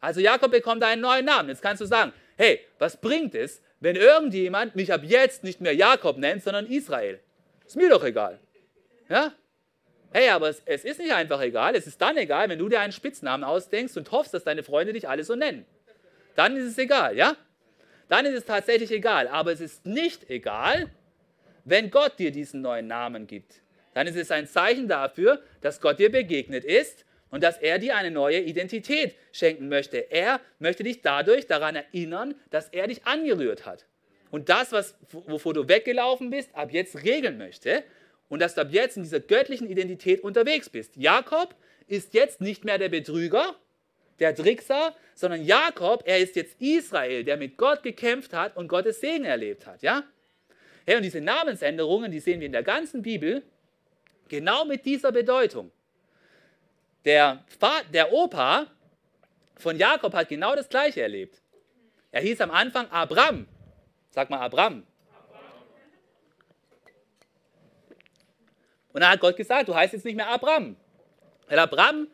[0.00, 1.48] Also Jakob bekommt einen neuen Namen.
[1.48, 5.74] Jetzt kannst du sagen, hey, was bringt es, wenn irgendjemand mich ab jetzt nicht mehr
[5.74, 7.20] Jakob nennt, sondern Israel?
[7.66, 8.38] Ist mir doch egal.
[9.08, 9.32] Ja?
[10.12, 11.74] Hey, aber es, es ist nicht einfach egal.
[11.74, 14.92] Es ist dann egal, wenn du dir einen Spitznamen ausdenkst und hoffst, dass deine Freunde
[14.92, 15.64] dich alle so nennen.
[16.34, 17.36] Dann ist es egal, ja?
[18.08, 19.28] Dann ist es tatsächlich egal.
[19.28, 20.90] Aber es ist nicht egal,
[21.64, 23.62] wenn Gott dir diesen neuen Namen gibt.
[23.94, 27.96] Dann ist es ein Zeichen dafür, dass Gott dir begegnet ist und dass er dir
[27.96, 30.10] eine neue Identität schenken möchte.
[30.10, 33.86] Er möchte dich dadurch daran erinnern, dass er dich angerührt hat.
[34.30, 37.84] Und das, was, wovor du weggelaufen bist, ab jetzt regeln möchte
[38.28, 40.96] und dass du ab jetzt in dieser göttlichen Identität unterwegs bist.
[40.96, 41.54] Jakob
[41.86, 43.56] ist jetzt nicht mehr der Betrüger,
[44.20, 49.00] der Trickser, sondern Jakob, er ist jetzt Israel, der mit Gott gekämpft hat und Gottes
[49.00, 49.82] Segen erlebt hat.
[49.82, 50.04] Ja?
[50.84, 53.42] Hey, und diese Namensänderungen, die sehen wir in der ganzen Bibel
[54.28, 55.70] genau mit dieser Bedeutung.
[57.04, 57.44] Der,
[57.92, 58.66] der Opa
[59.56, 61.40] von Jakob hat genau das Gleiche erlebt.
[62.10, 63.46] Er hieß am Anfang Abram.
[64.10, 64.84] Sag mal Abram.
[68.92, 70.76] Und dann hat Gott gesagt, du heißt jetzt nicht mehr Abram.
[71.48, 72.08] Weil Abram,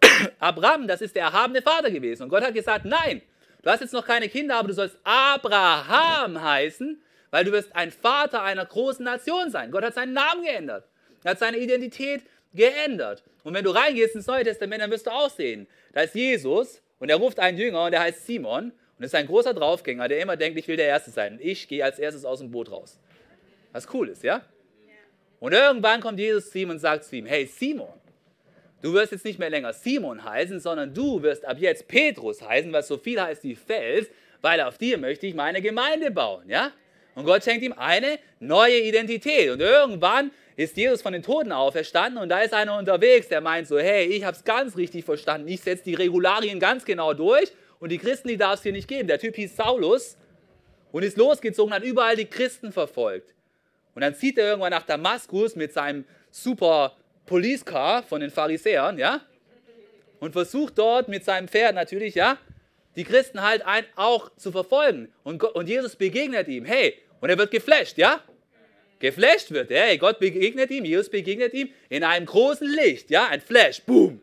[0.38, 2.24] Abram, das ist der erhabene Vater gewesen.
[2.24, 3.22] Und Gott hat gesagt, nein,
[3.62, 7.00] du hast jetzt noch keine Kinder, aber du sollst Abraham heißen,
[7.34, 9.72] weil du wirst ein Vater einer großen Nation sein.
[9.72, 10.88] Gott hat seinen Namen geändert.
[11.24, 12.22] Er hat seine Identität
[12.52, 13.24] geändert.
[13.42, 16.80] Und wenn du reingehst ins Neue Testament, dann wirst du auch sehen, da ist Jesus
[17.00, 20.20] und er ruft einen Jünger und der heißt Simon und ist ein großer Draufgänger, der
[20.20, 21.40] immer denkt, ich will der Erste sein.
[21.42, 23.00] Ich gehe als erstes aus dem Boot raus.
[23.72, 24.42] Was cool ist, ja?
[25.40, 27.94] Und irgendwann kommt Jesus zu ihm und sagt zu ihm, hey Simon,
[28.80, 32.72] du wirst jetzt nicht mehr länger Simon heißen, sondern du wirst ab jetzt Petrus heißen,
[32.72, 34.08] was so viel heißt wie Fels,
[34.40, 36.70] weil auf dir möchte ich meine Gemeinde bauen, ja?
[37.14, 39.50] Und Gott schenkt ihm eine neue Identität.
[39.50, 43.66] Und irgendwann ist Jesus von den Toten auferstanden und da ist einer unterwegs, der meint
[43.66, 47.52] so, hey, ich habe es ganz richtig verstanden, ich setze die Regularien ganz genau durch
[47.80, 49.08] und die Christen, die darf es hier nicht geben.
[49.08, 50.16] Der Typ hieß Saulus
[50.92, 53.34] und ist losgezogen, hat überall die Christen verfolgt.
[53.94, 56.96] Und dann zieht er irgendwann nach Damaskus mit seinem super
[57.26, 59.20] Police Car von den Pharisäern, ja,
[60.20, 62.38] und versucht dort mit seinem Pferd natürlich, ja,
[62.96, 65.12] die Christen halt ein, auch zu verfolgen.
[65.24, 66.94] Und, und Jesus begegnet ihm, hey,
[67.24, 68.22] und er wird geflasht, ja?
[68.98, 73.28] Geflasht wird er, hey, Gott begegnet ihm, Jesus begegnet ihm in einem großen Licht, ja,
[73.28, 74.20] ein Flash, boom.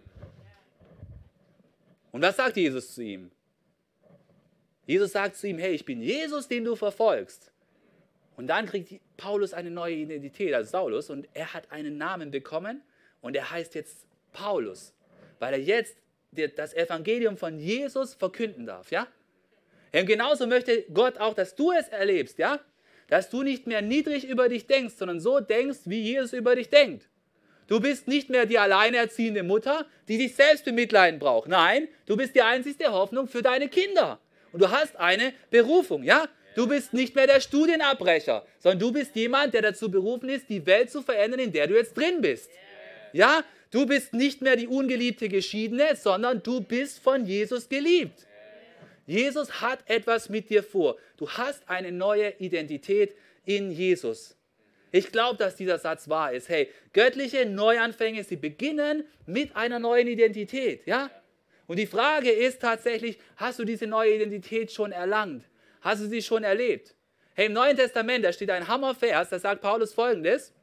[2.11, 3.31] Und was sagt Jesus zu ihm?
[4.85, 7.51] Jesus sagt zu ihm, hey, ich bin Jesus, den du verfolgst.
[8.37, 12.83] Und dann kriegt Paulus eine neue Identität als Saulus und er hat einen Namen bekommen
[13.21, 14.93] und er heißt jetzt Paulus,
[15.39, 15.97] weil er jetzt
[16.55, 19.07] das Evangelium von Jesus verkünden darf, ja?
[19.91, 22.59] Und genauso möchte Gott auch, dass du es erlebst, ja?
[23.11, 26.69] Dass du nicht mehr niedrig über dich denkst, sondern so denkst, wie Jesus über dich
[26.69, 27.09] denkt.
[27.67, 31.49] Du bist nicht mehr die alleinerziehende Mutter, die dich selbst bemitleiden braucht.
[31.49, 34.21] Nein, du bist die einzigste Hoffnung für deine Kinder.
[34.53, 36.29] Und du hast eine Berufung, ja?
[36.55, 40.65] Du bist nicht mehr der Studienabbrecher, sondern du bist jemand, der dazu berufen ist, die
[40.65, 42.49] Welt zu verändern, in der du jetzt drin bist.
[43.11, 43.43] Ja?
[43.71, 48.25] Du bist nicht mehr die ungeliebte Geschiedene, sondern du bist von Jesus geliebt.
[49.11, 50.97] Jesus hat etwas mit dir vor.
[51.17, 54.37] Du hast eine neue Identität in Jesus.
[54.93, 56.47] Ich glaube, dass dieser Satz wahr ist.
[56.47, 60.87] Hey, göttliche Neuanfänge, sie beginnen mit einer neuen Identität.
[60.87, 61.09] Ja?
[61.67, 65.43] Und die Frage ist tatsächlich, hast du diese neue Identität schon erlangt?
[65.81, 66.95] Hast du sie schon erlebt?
[67.33, 70.53] Hey, im Neuen Testament, da steht ein Hammervers, da sagt Paulus folgendes.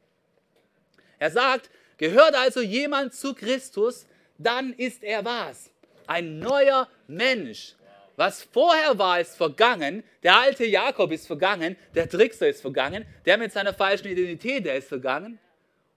[1.19, 4.07] Er sagt, gehört also jemand zu Christus,
[4.39, 5.69] dann ist er was?
[6.07, 7.75] Ein neuer Mensch.
[8.19, 10.03] Was vorher war, ist vergangen.
[10.23, 11.77] Der alte Jakob ist vergangen.
[11.95, 13.05] Der Trickster ist vergangen.
[13.25, 15.39] Der mit seiner falschen Identität, der ist vergangen.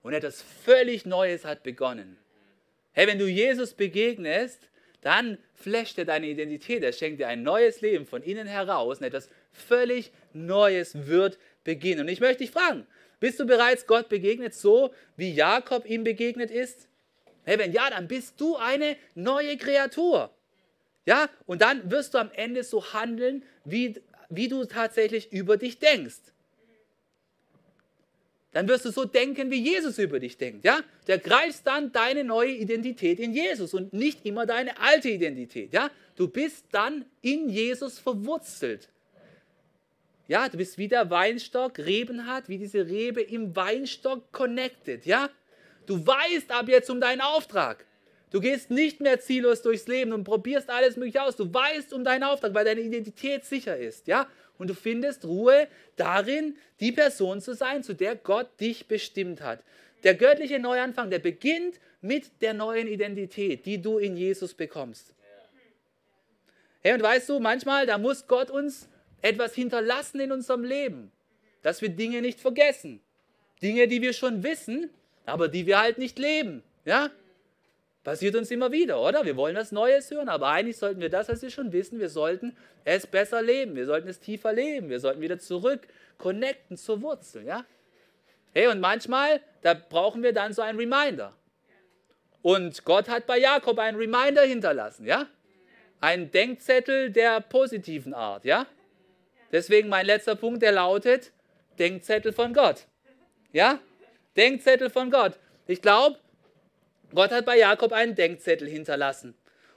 [0.05, 2.16] Und etwas völlig Neues hat begonnen.
[2.93, 4.68] Hey, wenn du Jesus begegnest,
[5.01, 6.85] dann flasht er deine Identität.
[6.85, 12.03] Er schenkt dir ein neues Leben von innen heraus und etwas völlig Neues wird beginnen.
[12.03, 12.87] Und ich möchte dich fragen,
[13.18, 16.87] bist du bereits Gott begegnet, so wie Jakob ihm begegnet ist?
[17.43, 20.31] Hey, wenn ja, dann bist du eine neue Kreatur.
[21.05, 25.78] Ja, und dann wirst du am Ende so handeln, wie, wie du tatsächlich über dich
[25.78, 26.32] denkst
[28.53, 30.64] dann wirst du so denken, wie Jesus über dich denkt.
[30.64, 30.82] Ja?
[31.07, 35.72] Du ergreifst dann deine neue Identität in Jesus und nicht immer deine alte Identität.
[35.72, 35.90] Ja?
[36.16, 38.90] Du bist dann in Jesus verwurzelt.
[40.28, 45.07] Ja, du bist wie der Weinstock Reben hat, wie diese Rebe im Weinstock connected.
[45.07, 45.30] Ja?
[45.86, 47.86] Du weißt ab jetzt um deinen Auftrag.
[48.33, 51.37] Du gehst nicht mehr ziellos durchs Leben und probierst alles mögliche aus.
[51.37, 54.07] Du weißt um deinen Auftrag, weil deine Identität sicher ist.
[54.07, 54.26] Ja?
[54.57, 59.62] Und du findest Ruhe darin, die Person zu sein, zu der Gott dich bestimmt hat.
[60.03, 65.14] Der göttliche Neuanfang, der beginnt mit der neuen Identität, die du in Jesus bekommst.
[66.80, 68.89] Hey, und weißt du, manchmal, da muss Gott uns
[69.20, 71.12] etwas hinterlassen in unserem Leben,
[71.61, 73.01] dass wir Dinge nicht vergessen.
[73.62, 74.89] Dinge, die wir schon wissen,
[75.26, 76.62] aber die wir halt nicht leben.
[76.87, 77.11] Ja?
[78.05, 79.24] Passiert uns immer wieder, oder?
[79.24, 82.09] Wir wollen was Neues hören, aber eigentlich sollten wir das, was wir schon wissen, wir
[82.09, 85.86] sollten es besser leben, wir sollten es tiefer leben, wir sollten wieder zurück
[86.18, 87.64] connecten zur Wurzel, ja?
[88.55, 91.32] Hey, und manchmal, da brauchen wir dann so einen Reminder.
[92.42, 95.26] Und Gott hat bei Jakob einen Reminder hinterlassen, ja?
[96.00, 98.66] Ein Denkzettel der positiven Art, ja?
[99.53, 101.30] Deswegen mein letzter Punkt, der lautet
[101.78, 102.86] Denkzettel von Gott.
[103.53, 103.78] Ja?
[104.36, 105.38] Denkzettel von Gott.
[105.66, 106.18] Ich glaube,
[107.15, 109.35] Gott hat bei Jakob einen Denkzettel hinterlassen.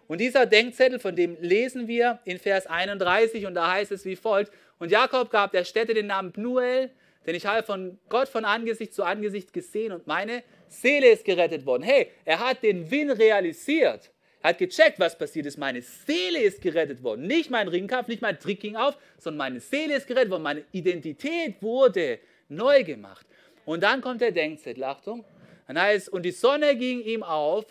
[0.07, 4.15] Und dieser Denkzettel, von dem lesen wir in Vers 31 und da heißt es wie
[4.15, 6.91] folgt, und Jakob gab der Stätte den Namen Pnuel,
[7.25, 11.65] denn ich habe von Gott von Angesicht zu Angesicht gesehen und meine Seele ist gerettet
[11.65, 11.83] worden.
[11.83, 14.11] Hey, er hat den Win realisiert.
[14.41, 15.57] Er hat gecheckt, was passiert ist.
[15.57, 17.25] Meine Seele ist gerettet worden.
[17.25, 20.43] Nicht mein Ringkampf, nicht mein Trick ging auf, sondern meine Seele ist gerettet worden.
[20.43, 23.25] Meine Identität wurde neu gemacht.
[23.65, 25.25] Und dann kommt der Denkzettel, Achtung.
[25.67, 27.65] Dann heißt und die Sonne ging ihm auf,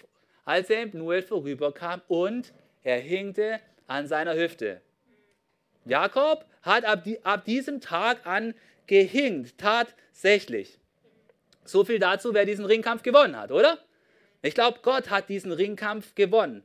[0.45, 4.81] als er im Pnuel vorüberkam und er hinkte an seiner Hüfte.
[5.85, 8.55] Jakob hat ab, die, ab diesem Tag an
[8.87, 10.79] gehinkt, tatsächlich.
[11.65, 13.79] So viel dazu, wer diesen Ringkampf gewonnen hat, oder?
[14.43, 16.63] Ich glaube, Gott hat diesen Ringkampf gewonnen.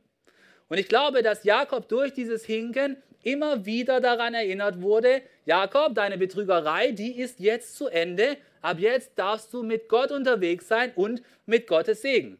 [0.68, 6.18] Und ich glaube, dass Jakob durch dieses Hinken immer wieder daran erinnert wurde, Jakob, deine
[6.18, 11.22] Betrügerei, die ist jetzt zu Ende, ab jetzt darfst du mit Gott unterwegs sein und
[11.46, 12.38] mit Gottes Segen.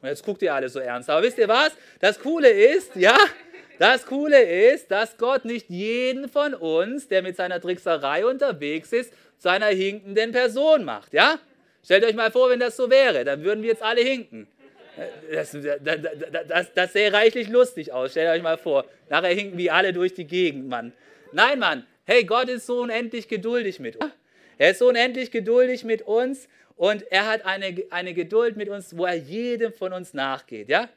[0.00, 1.10] Und jetzt guckt ihr alle so ernst.
[1.10, 1.72] Aber wisst ihr was?
[2.00, 3.16] Das Coole ist, ja,
[3.78, 9.12] das Coole ist, dass Gott nicht jeden von uns, der mit seiner Trickserei unterwegs ist,
[9.38, 11.38] zu einer hinkenden Person macht, ja?
[11.84, 14.48] Stellt euch mal vor, wenn das so wäre, dann würden wir jetzt alle hinken.
[15.32, 15.98] Das, das,
[16.48, 18.84] das, das sähe reichlich lustig aus, stellt euch mal vor.
[19.08, 20.92] Nachher hinken wir alle durch die Gegend, Mann.
[21.30, 24.12] Nein, Mann, hey, Gott ist so unendlich geduldig mit uns.
[24.58, 29.06] Er ist unendlich geduldig mit uns und er hat eine, eine Geduld mit uns, wo
[29.06, 30.68] er jedem von uns nachgeht.
[30.68, 30.88] Ja?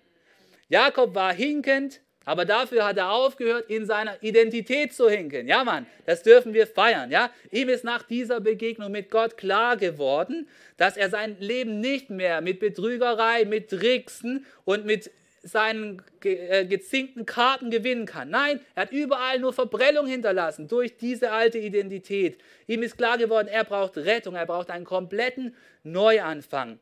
[0.67, 5.47] Jakob war hinkend, aber dafür hat er aufgehört, in seiner Identität zu hinken.
[5.47, 7.09] Ja, Mann, das dürfen wir feiern.
[7.11, 7.31] Ja?
[7.51, 10.47] Ihm ist nach dieser Begegnung mit Gott klar geworden,
[10.77, 15.11] dass er sein Leben nicht mehr mit Betrügerei, mit Tricksen und mit
[15.43, 18.29] seinen äh, gezinkten Karten gewinnen kann.
[18.29, 22.39] Nein, er hat überall nur Verbrennung hinterlassen durch diese alte Identität.
[22.67, 26.79] Ihm ist klar geworden, er braucht Rettung, er braucht einen kompletten Neuanfang.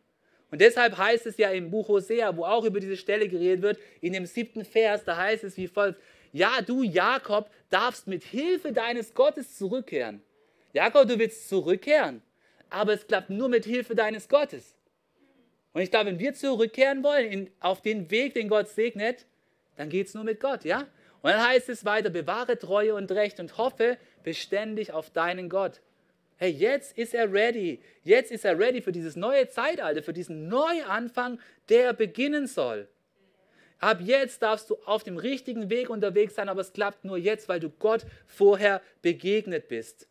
[0.52, 3.80] Und deshalb heißt es ja im Buch Hosea, wo auch über diese Stelle geredet wird,
[4.02, 6.02] in dem siebten Vers, da heißt es wie folgt,
[6.32, 10.22] ja, du Jakob darfst mit Hilfe deines Gottes zurückkehren.
[10.74, 12.22] Jakob, du willst zurückkehren,
[12.70, 14.76] aber es klappt nur mit Hilfe deines Gottes.
[15.74, 19.26] Und ich glaube, wenn wir zurückkehren wollen in, auf den Weg, den Gott segnet,
[19.76, 20.88] dann geht es nur mit Gott, ja?
[21.22, 25.82] Und dann heißt es weiter, bewahre Treue und Recht und hoffe beständig auf deinen Gott.
[26.38, 27.82] Hey, jetzt ist er ready.
[28.04, 32.88] Jetzt ist er ready für dieses neue Zeitalter, für diesen Neuanfang, der beginnen soll.
[33.80, 37.50] Ab jetzt darfst du auf dem richtigen Weg unterwegs sein, aber es klappt nur jetzt,
[37.50, 40.08] weil du Gott vorher begegnet bist.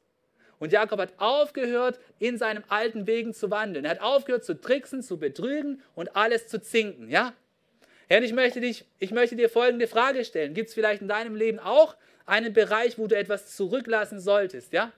[0.58, 3.84] Und Jakob hat aufgehört, in seinem alten Wegen zu wandeln.
[3.84, 7.08] Er hat aufgehört zu tricksen, zu betrügen und alles zu zinken.
[7.08, 7.32] Ja?
[8.08, 10.54] Herr, ich möchte, dich, ich möchte dir folgende Frage stellen.
[10.54, 11.96] Gibt es vielleicht in deinem Leben auch
[12.26, 14.72] einen Bereich, wo du etwas zurücklassen solltest?
[14.72, 14.92] Ja?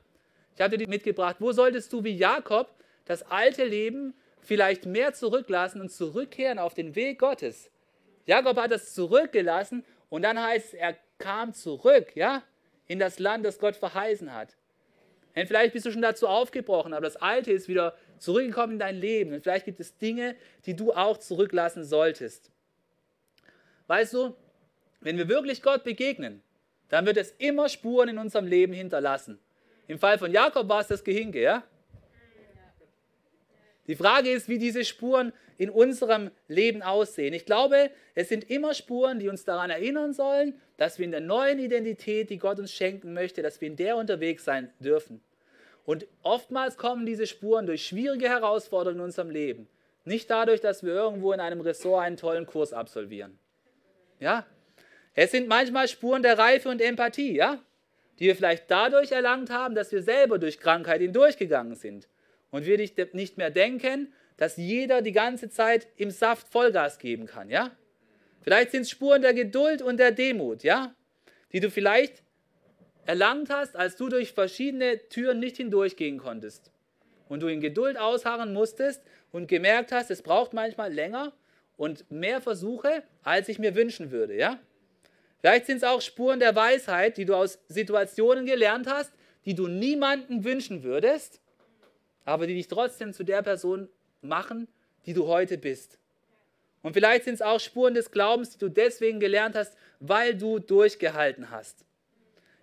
[0.55, 2.69] Ich habe dir mitgebracht, wo solltest du wie Jakob
[3.05, 7.71] das alte Leben vielleicht mehr zurücklassen und zurückkehren auf den Weg Gottes?
[8.27, 12.43] Jakob hat das zurückgelassen und dann heißt es, er kam zurück, ja,
[12.87, 14.57] in das Land, das Gott verheißen hat.
[15.35, 18.97] Und vielleicht bist du schon dazu aufgebrochen, aber das Alte ist wieder zurückgekommen in dein
[18.97, 19.33] Leben.
[19.33, 22.51] Und vielleicht gibt es Dinge, die du auch zurücklassen solltest.
[23.87, 24.35] Weißt du,
[25.01, 26.43] wenn wir wirklich Gott begegnen,
[26.89, 29.39] dann wird es immer Spuren in unserem Leben hinterlassen.
[29.87, 31.65] Im Fall von Jakob war es das Gehinke, ja?
[33.91, 37.35] Die Frage ist, wie diese Spuren in unserem Leben aussehen.
[37.35, 41.21] Ich glaube, es sind immer Spuren, die uns daran erinnern sollen, dass wir in der
[41.21, 45.21] neuen Identität, die Gott uns schenken möchte, dass wir in der unterwegs sein dürfen.
[45.85, 49.67] Und oftmals kommen diese Spuren durch schwierige Herausforderungen in unserem Leben.
[50.05, 53.41] Nicht dadurch, dass wir irgendwo in einem Ressort einen tollen Kurs absolvieren.
[54.21, 54.47] Ja?
[55.15, 57.59] Es sind manchmal Spuren der Reife und Empathie, ja?
[58.21, 62.07] Die wir vielleicht dadurch erlangt haben, dass wir selber durch Krankheit hindurchgegangen sind
[62.51, 67.51] und wir nicht mehr denken, dass jeder die ganze Zeit im Saft Vollgas geben kann,
[67.51, 67.77] ja?
[68.43, 70.95] Vielleicht sind es Spuren der Geduld und der Demut, ja?
[71.53, 72.23] Die du vielleicht
[73.05, 76.71] erlangt hast, als du durch verschiedene Türen nicht hindurchgehen konntest.
[77.29, 81.33] Und du in Geduld ausharren musstest und gemerkt hast, es braucht manchmal länger
[81.77, 84.59] und mehr Versuche, als ich mir wünschen würde, ja?
[85.41, 89.13] Vielleicht sind es auch Spuren der Weisheit, die du aus Situationen gelernt hast,
[89.47, 91.41] die du niemandem wünschen würdest,
[92.31, 93.89] aber die dich trotzdem zu der Person
[94.23, 94.69] machen,
[95.07, 95.99] die du heute bist.
[96.83, 100.59] Und vielleicht sind es auch Spuren des Glaubens, die du deswegen gelernt hast, weil du
[100.59, 101.85] durchgehalten hast.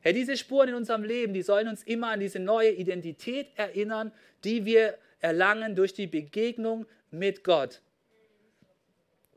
[0.01, 4.11] Herr, diese Spuren in unserem Leben, die sollen uns immer an diese neue Identität erinnern,
[4.43, 7.81] die wir erlangen durch die Begegnung mit Gott.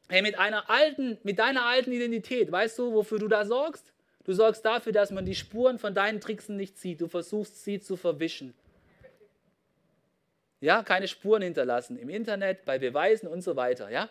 [0.09, 3.93] Hey, mit, einer alten, mit deiner alten Identität, weißt du, wofür du da sorgst?
[4.25, 7.01] Du sorgst dafür, dass man die Spuren von deinen Tricksen nicht sieht.
[7.01, 8.55] Du versuchst sie zu verwischen.
[10.61, 13.91] Ja, keine Spuren hinterlassen im Internet, bei Beweisen und so weiter.
[13.91, 14.11] Ja?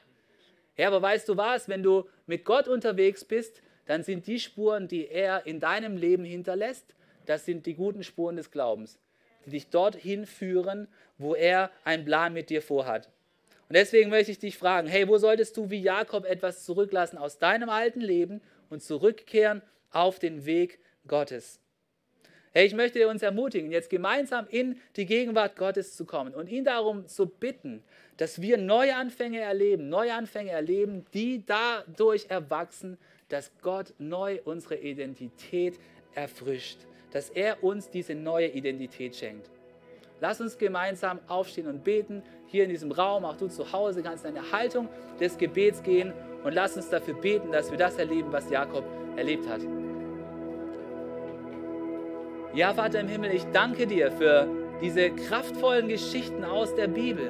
[0.77, 1.69] ja, aber weißt du was?
[1.69, 6.23] Wenn du mit Gott unterwegs bist, dann sind die Spuren, die er in deinem Leben
[6.23, 6.95] hinterlässt,
[7.25, 8.99] das sind die guten Spuren des Glaubens,
[9.45, 10.87] die dich dorthin führen,
[11.17, 13.09] wo er einen Plan mit dir vorhat.
[13.67, 17.37] Und deswegen möchte ich dich fragen, hey, wo solltest du wie Jakob etwas zurücklassen aus
[17.37, 21.59] deinem alten Leben und zurückkehren auf den Weg Gottes?
[22.51, 26.63] Hey, ich möchte uns ermutigen, jetzt gemeinsam in die Gegenwart Gottes zu kommen und ihn
[26.63, 27.83] darum zu bitten,
[28.17, 32.97] dass wir Neuanfänge erleben, Neuanfänge erleben, die dadurch erwachsen,
[33.27, 35.79] dass Gott neu unsere Identität
[36.15, 36.79] erfrischt,
[37.11, 39.51] dass er uns diese neue Identität schenkt.
[40.19, 44.25] Lass uns gemeinsam aufstehen und beten, hier in diesem Raum, auch du zu Hause kannst
[44.25, 44.89] in eine Haltung
[45.19, 48.83] des Gebets gehen und lass uns dafür beten, dass wir das erleben, was Jakob
[49.15, 49.61] erlebt hat.
[52.53, 54.47] Ja, Vater im Himmel, ich danke dir für
[54.81, 57.29] diese kraftvollen Geschichten aus der Bibel.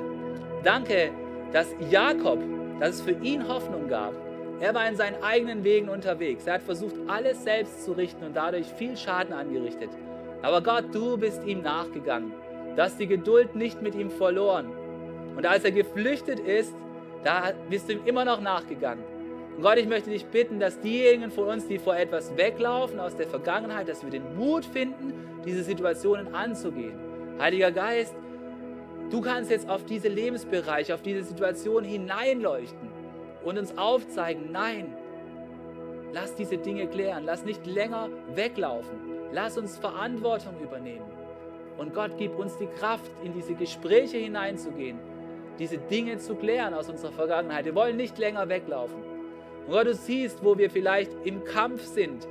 [0.63, 1.11] Danke,
[1.51, 2.39] dass Jakob,
[2.79, 4.13] dass es für ihn Hoffnung gab.
[4.61, 6.47] Er war in seinen eigenen Wegen unterwegs.
[6.47, 9.89] Er hat versucht, alles selbst zu richten und dadurch viel Schaden angerichtet.
[10.41, 12.31] Aber Gott, du bist ihm nachgegangen.
[12.77, 14.69] Du hast die Geduld nicht mit ihm verloren.
[15.35, 16.73] Und als er geflüchtet ist,
[17.25, 19.03] da bist du ihm immer noch nachgegangen.
[19.59, 23.17] Und Gott, ich möchte dich bitten, dass diejenigen von uns, die vor etwas weglaufen aus
[23.17, 25.13] der Vergangenheit, dass wir den Mut finden,
[25.45, 26.97] diese Situationen anzugehen.
[27.41, 28.15] Heiliger Geist,
[29.09, 32.87] du kannst jetzt auf diese Lebensbereiche, auf diese Situation hineinleuchten
[33.43, 34.95] und uns aufzeigen, nein,
[36.13, 38.97] lass diese Dinge klären, lass nicht länger weglaufen,
[39.33, 41.11] lass uns Verantwortung übernehmen.
[41.77, 44.99] Und Gott, gib uns die Kraft, in diese Gespräche hineinzugehen,
[45.59, 47.65] diese Dinge zu klären aus unserer Vergangenheit.
[47.65, 49.08] Wir wollen nicht länger weglaufen.
[49.69, 52.27] Und Gott, du siehst, wo wir vielleicht im Kampf sind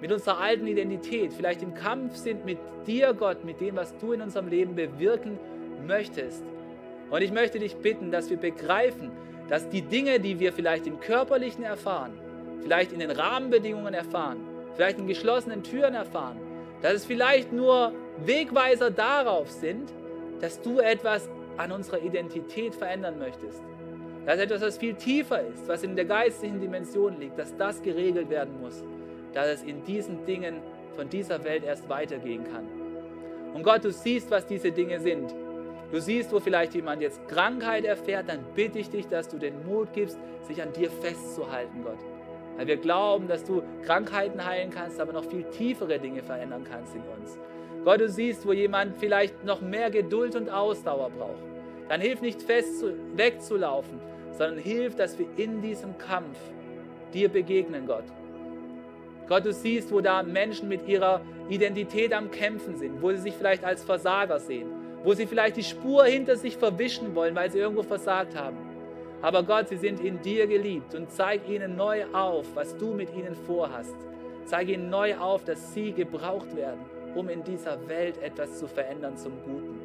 [0.00, 2.56] mit unserer alten Identität, vielleicht im Kampf sind mit
[2.86, 5.38] dir, Gott, mit dem, was du in unserem Leben bewirken
[5.86, 6.42] möchtest.
[7.10, 9.10] Und ich möchte dich bitten, dass wir begreifen,
[9.50, 12.14] dass die Dinge, die wir vielleicht im körperlichen erfahren,
[12.62, 14.38] vielleicht in den Rahmenbedingungen erfahren,
[14.74, 16.38] vielleicht in geschlossenen Türen erfahren,
[16.80, 17.92] dass es vielleicht nur
[18.24, 19.92] Wegweiser darauf sind,
[20.40, 21.28] dass du etwas
[21.58, 23.62] an unserer Identität verändern möchtest.
[24.26, 28.30] Dass etwas, was viel tiefer ist, was in der geistlichen Dimension liegt, dass das geregelt
[28.30, 28.82] werden muss.
[29.32, 30.60] Dass es in diesen Dingen
[30.94, 32.66] von dieser Welt erst weitergehen kann.
[33.54, 35.34] Und Gott, du siehst, was diese Dinge sind.
[35.90, 39.66] Du siehst, wo vielleicht jemand jetzt Krankheit erfährt, dann bitte ich dich, dass du den
[39.66, 41.98] Mut gibst, sich an dir festzuhalten, Gott.
[42.56, 46.94] Weil wir glauben, dass du Krankheiten heilen kannst, aber noch viel tiefere Dinge verändern kannst
[46.94, 47.38] in uns.
[47.84, 51.42] Gott, du siehst, wo jemand vielleicht noch mehr Geduld und Ausdauer braucht.
[51.88, 52.84] Dann hilf nicht fest
[53.16, 54.00] wegzulaufen,
[54.32, 56.38] sondern hilf, dass wir in diesem Kampf
[57.12, 58.04] dir begegnen, Gott.
[59.28, 63.34] Gott, du siehst, wo da Menschen mit ihrer Identität am Kämpfen sind, wo sie sich
[63.34, 64.68] vielleicht als Versager sehen,
[65.04, 68.56] wo sie vielleicht die Spur hinter sich verwischen wollen, weil sie irgendwo versagt haben.
[69.22, 73.14] Aber Gott, sie sind in dir geliebt und zeig ihnen neu auf, was du mit
[73.14, 73.94] ihnen vorhast.
[74.46, 76.80] Zeig ihnen neu auf, dass sie gebraucht werden,
[77.14, 79.81] um in dieser Welt etwas zu verändern zum Guten.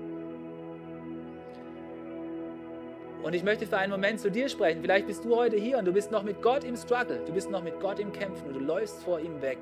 [3.23, 4.81] Und ich möchte für einen Moment zu dir sprechen.
[4.81, 7.21] Vielleicht bist du heute hier und du bist noch mit Gott im Struggle.
[7.25, 9.57] Du bist noch mit Gott im Kämpfen und du läufst vor ihm weg.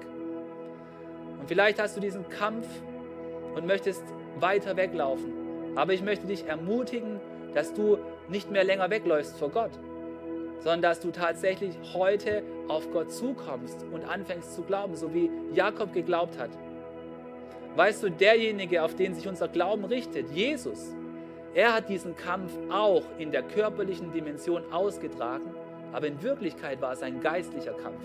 [1.39, 2.67] Und vielleicht hast du diesen Kampf
[3.55, 4.03] und möchtest
[4.39, 5.33] weiter weglaufen.
[5.75, 7.19] Aber ich möchte dich ermutigen,
[7.53, 7.97] dass du
[8.27, 9.71] nicht mehr länger wegläufst vor Gott,
[10.59, 15.93] sondern dass du tatsächlich heute auf Gott zukommst und anfängst zu glauben, so wie Jakob
[15.93, 16.49] geglaubt hat.
[17.75, 20.93] Weißt du, derjenige, auf den sich unser Glauben richtet, Jesus,
[21.55, 25.55] er hat diesen Kampf auch in der körperlichen Dimension ausgetragen,
[25.93, 28.03] aber in Wirklichkeit war es ein geistlicher Kampf.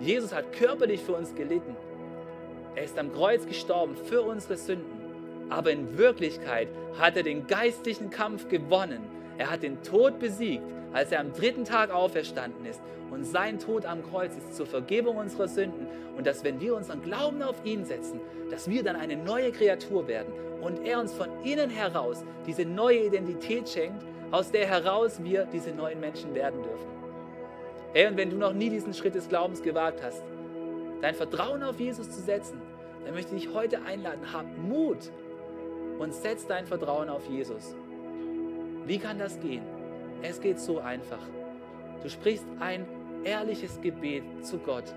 [0.00, 1.76] Jesus hat körperlich für uns gelitten.
[2.76, 5.02] Er ist am Kreuz gestorben für unsere Sünden.
[5.50, 9.02] Aber in Wirklichkeit hat er den geistlichen Kampf gewonnen.
[9.38, 12.80] Er hat den Tod besiegt, als er am dritten Tag auferstanden ist.
[13.10, 15.86] Und sein Tod am Kreuz ist zur Vergebung unserer Sünden.
[16.16, 18.20] Und dass, wenn wir unseren Glauben auf ihn setzen,
[18.50, 23.06] dass wir dann eine neue Kreatur werden und er uns von innen heraus diese neue
[23.06, 26.86] Identität schenkt, aus der heraus wir diese neuen Menschen werden dürfen.
[27.92, 30.22] Hey, und wenn du noch nie diesen Schritt des Glaubens gewagt hast,
[31.02, 32.60] dein Vertrauen auf Jesus zu setzen,
[33.04, 35.10] dann möchte ich dich heute einladen, hab Mut
[35.98, 37.74] und setz dein Vertrauen auf Jesus.
[38.86, 39.62] Wie kann das gehen?
[40.22, 41.22] Es geht so einfach.
[42.02, 42.86] Du sprichst ein
[43.24, 44.94] ehrliches Gebet zu Gott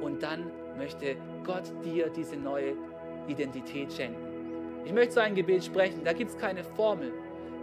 [0.00, 2.74] und dann möchte Gott dir diese neue
[3.26, 4.30] Identität schenken.
[4.84, 7.12] Ich möchte so ein Gebet sprechen, da gibt es keine Formel.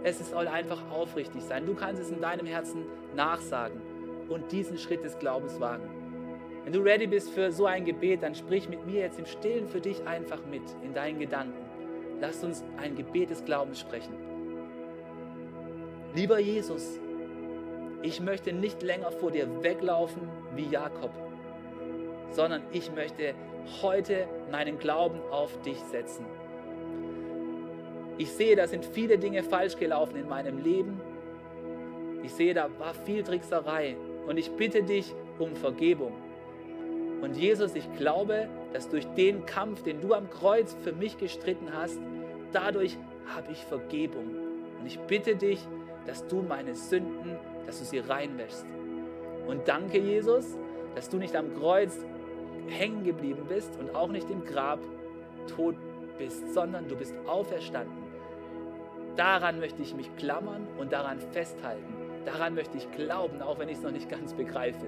[0.04, 1.66] Es soll einfach aufrichtig sein.
[1.66, 2.84] Du kannst es in deinem Herzen
[3.16, 3.80] nachsagen
[4.28, 5.88] und diesen Schritt des Glaubens wagen.
[6.64, 9.66] Wenn du ready bist für so ein Gebet, dann sprich mit mir jetzt im Stillen
[9.66, 11.54] für dich einfach mit in deinen Gedanken.
[12.20, 14.27] Lass uns ein Gebet des Glaubens sprechen.
[16.14, 16.98] Lieber Jesus,
[18.02, 20.22] ich möchte nicht länger vor dir weglaufen
[20.54, 21.10] wie Jakob,
[22.30, 23.34] sondern ich möchte
[23.82, 26.24] heute meinen Glauben auf dich setzen.
[28.16, 31.00] Ich sehe, da sind viele Dinge falsch gelaufen in meinem Leben.
[32.22, 33.96] Ich sehe, da war viel Trickserei.
[34.26, 36.12] Und ich bitte dich um Vergebung.
[37.20, 41.68] Und Jesus, ich glaube, dass durch den Kampf, den du am Kreuz für mich gestritten
[41.72, 41.98] hast,
[42.52, 42.96] dadurch
[43.34, 44.26] habe ich Vergebung.
[44.80, 45.60] Und ich bitte dich,
[46.08, 47.36] dass du meine Sünden,
[47.66, 48.66] dass du sie reinwäschst.
[49.46, 50.56] Und danke, Jesus,
[50.94, 52.04] dass du nicht am Kreuz
[52.66, 54.80] hängen geblieben bist und auch nicht im Grab
[55.46, 55.76] tot
[56.18, 58.02] bist, sondern du bist auferstanden.
[59.16, 61.94] Daran möchte ich mich klammern und daran festhalten.
[62.24, 64.86] Daran möchte ich glauben, auch wenn ich es noch nicht ganz begreife.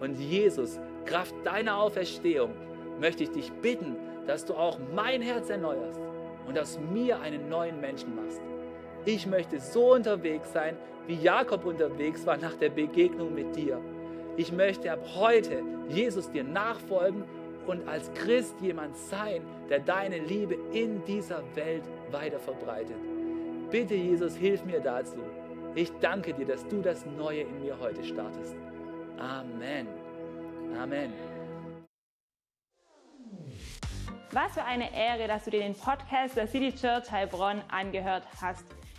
[0.00, 2.52] Und Jesus, Kraft deiner Auferstehung,
[3.00, 6.00] möchte ich dich bitten, dass du auch mein Herz erneuerst,
[6.46, 8.40] und aus mir einen neuen Menschen machst.
[9.06, 10.76] Ich möchte so unterwegs sein,
[11.06, 13.80] wie Jakob unterwegs war nach der Begegnung mit dir.
[14.36, 17.24] Ich möchte ab heute Jesus dir nachfolgen
[17.66, 22.96] und als Christ jemand sein, der deine Liebe in dieser Welt weiter verbreitet.
[23.70, 25.18] Bitte Jesus, hilf mir dazu.
[25.74, 28.54] Ich danke dir, dass du das Neue in mir heute startest.
[29.18, 29.86] Amen.
[30.78, 31.12] Amen.
[34.32, 38.64] Was für eine Ehre, dass du dir den Podcast der City Church Heilbronn angehört hast.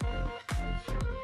[0.00, 1.17] Thank you.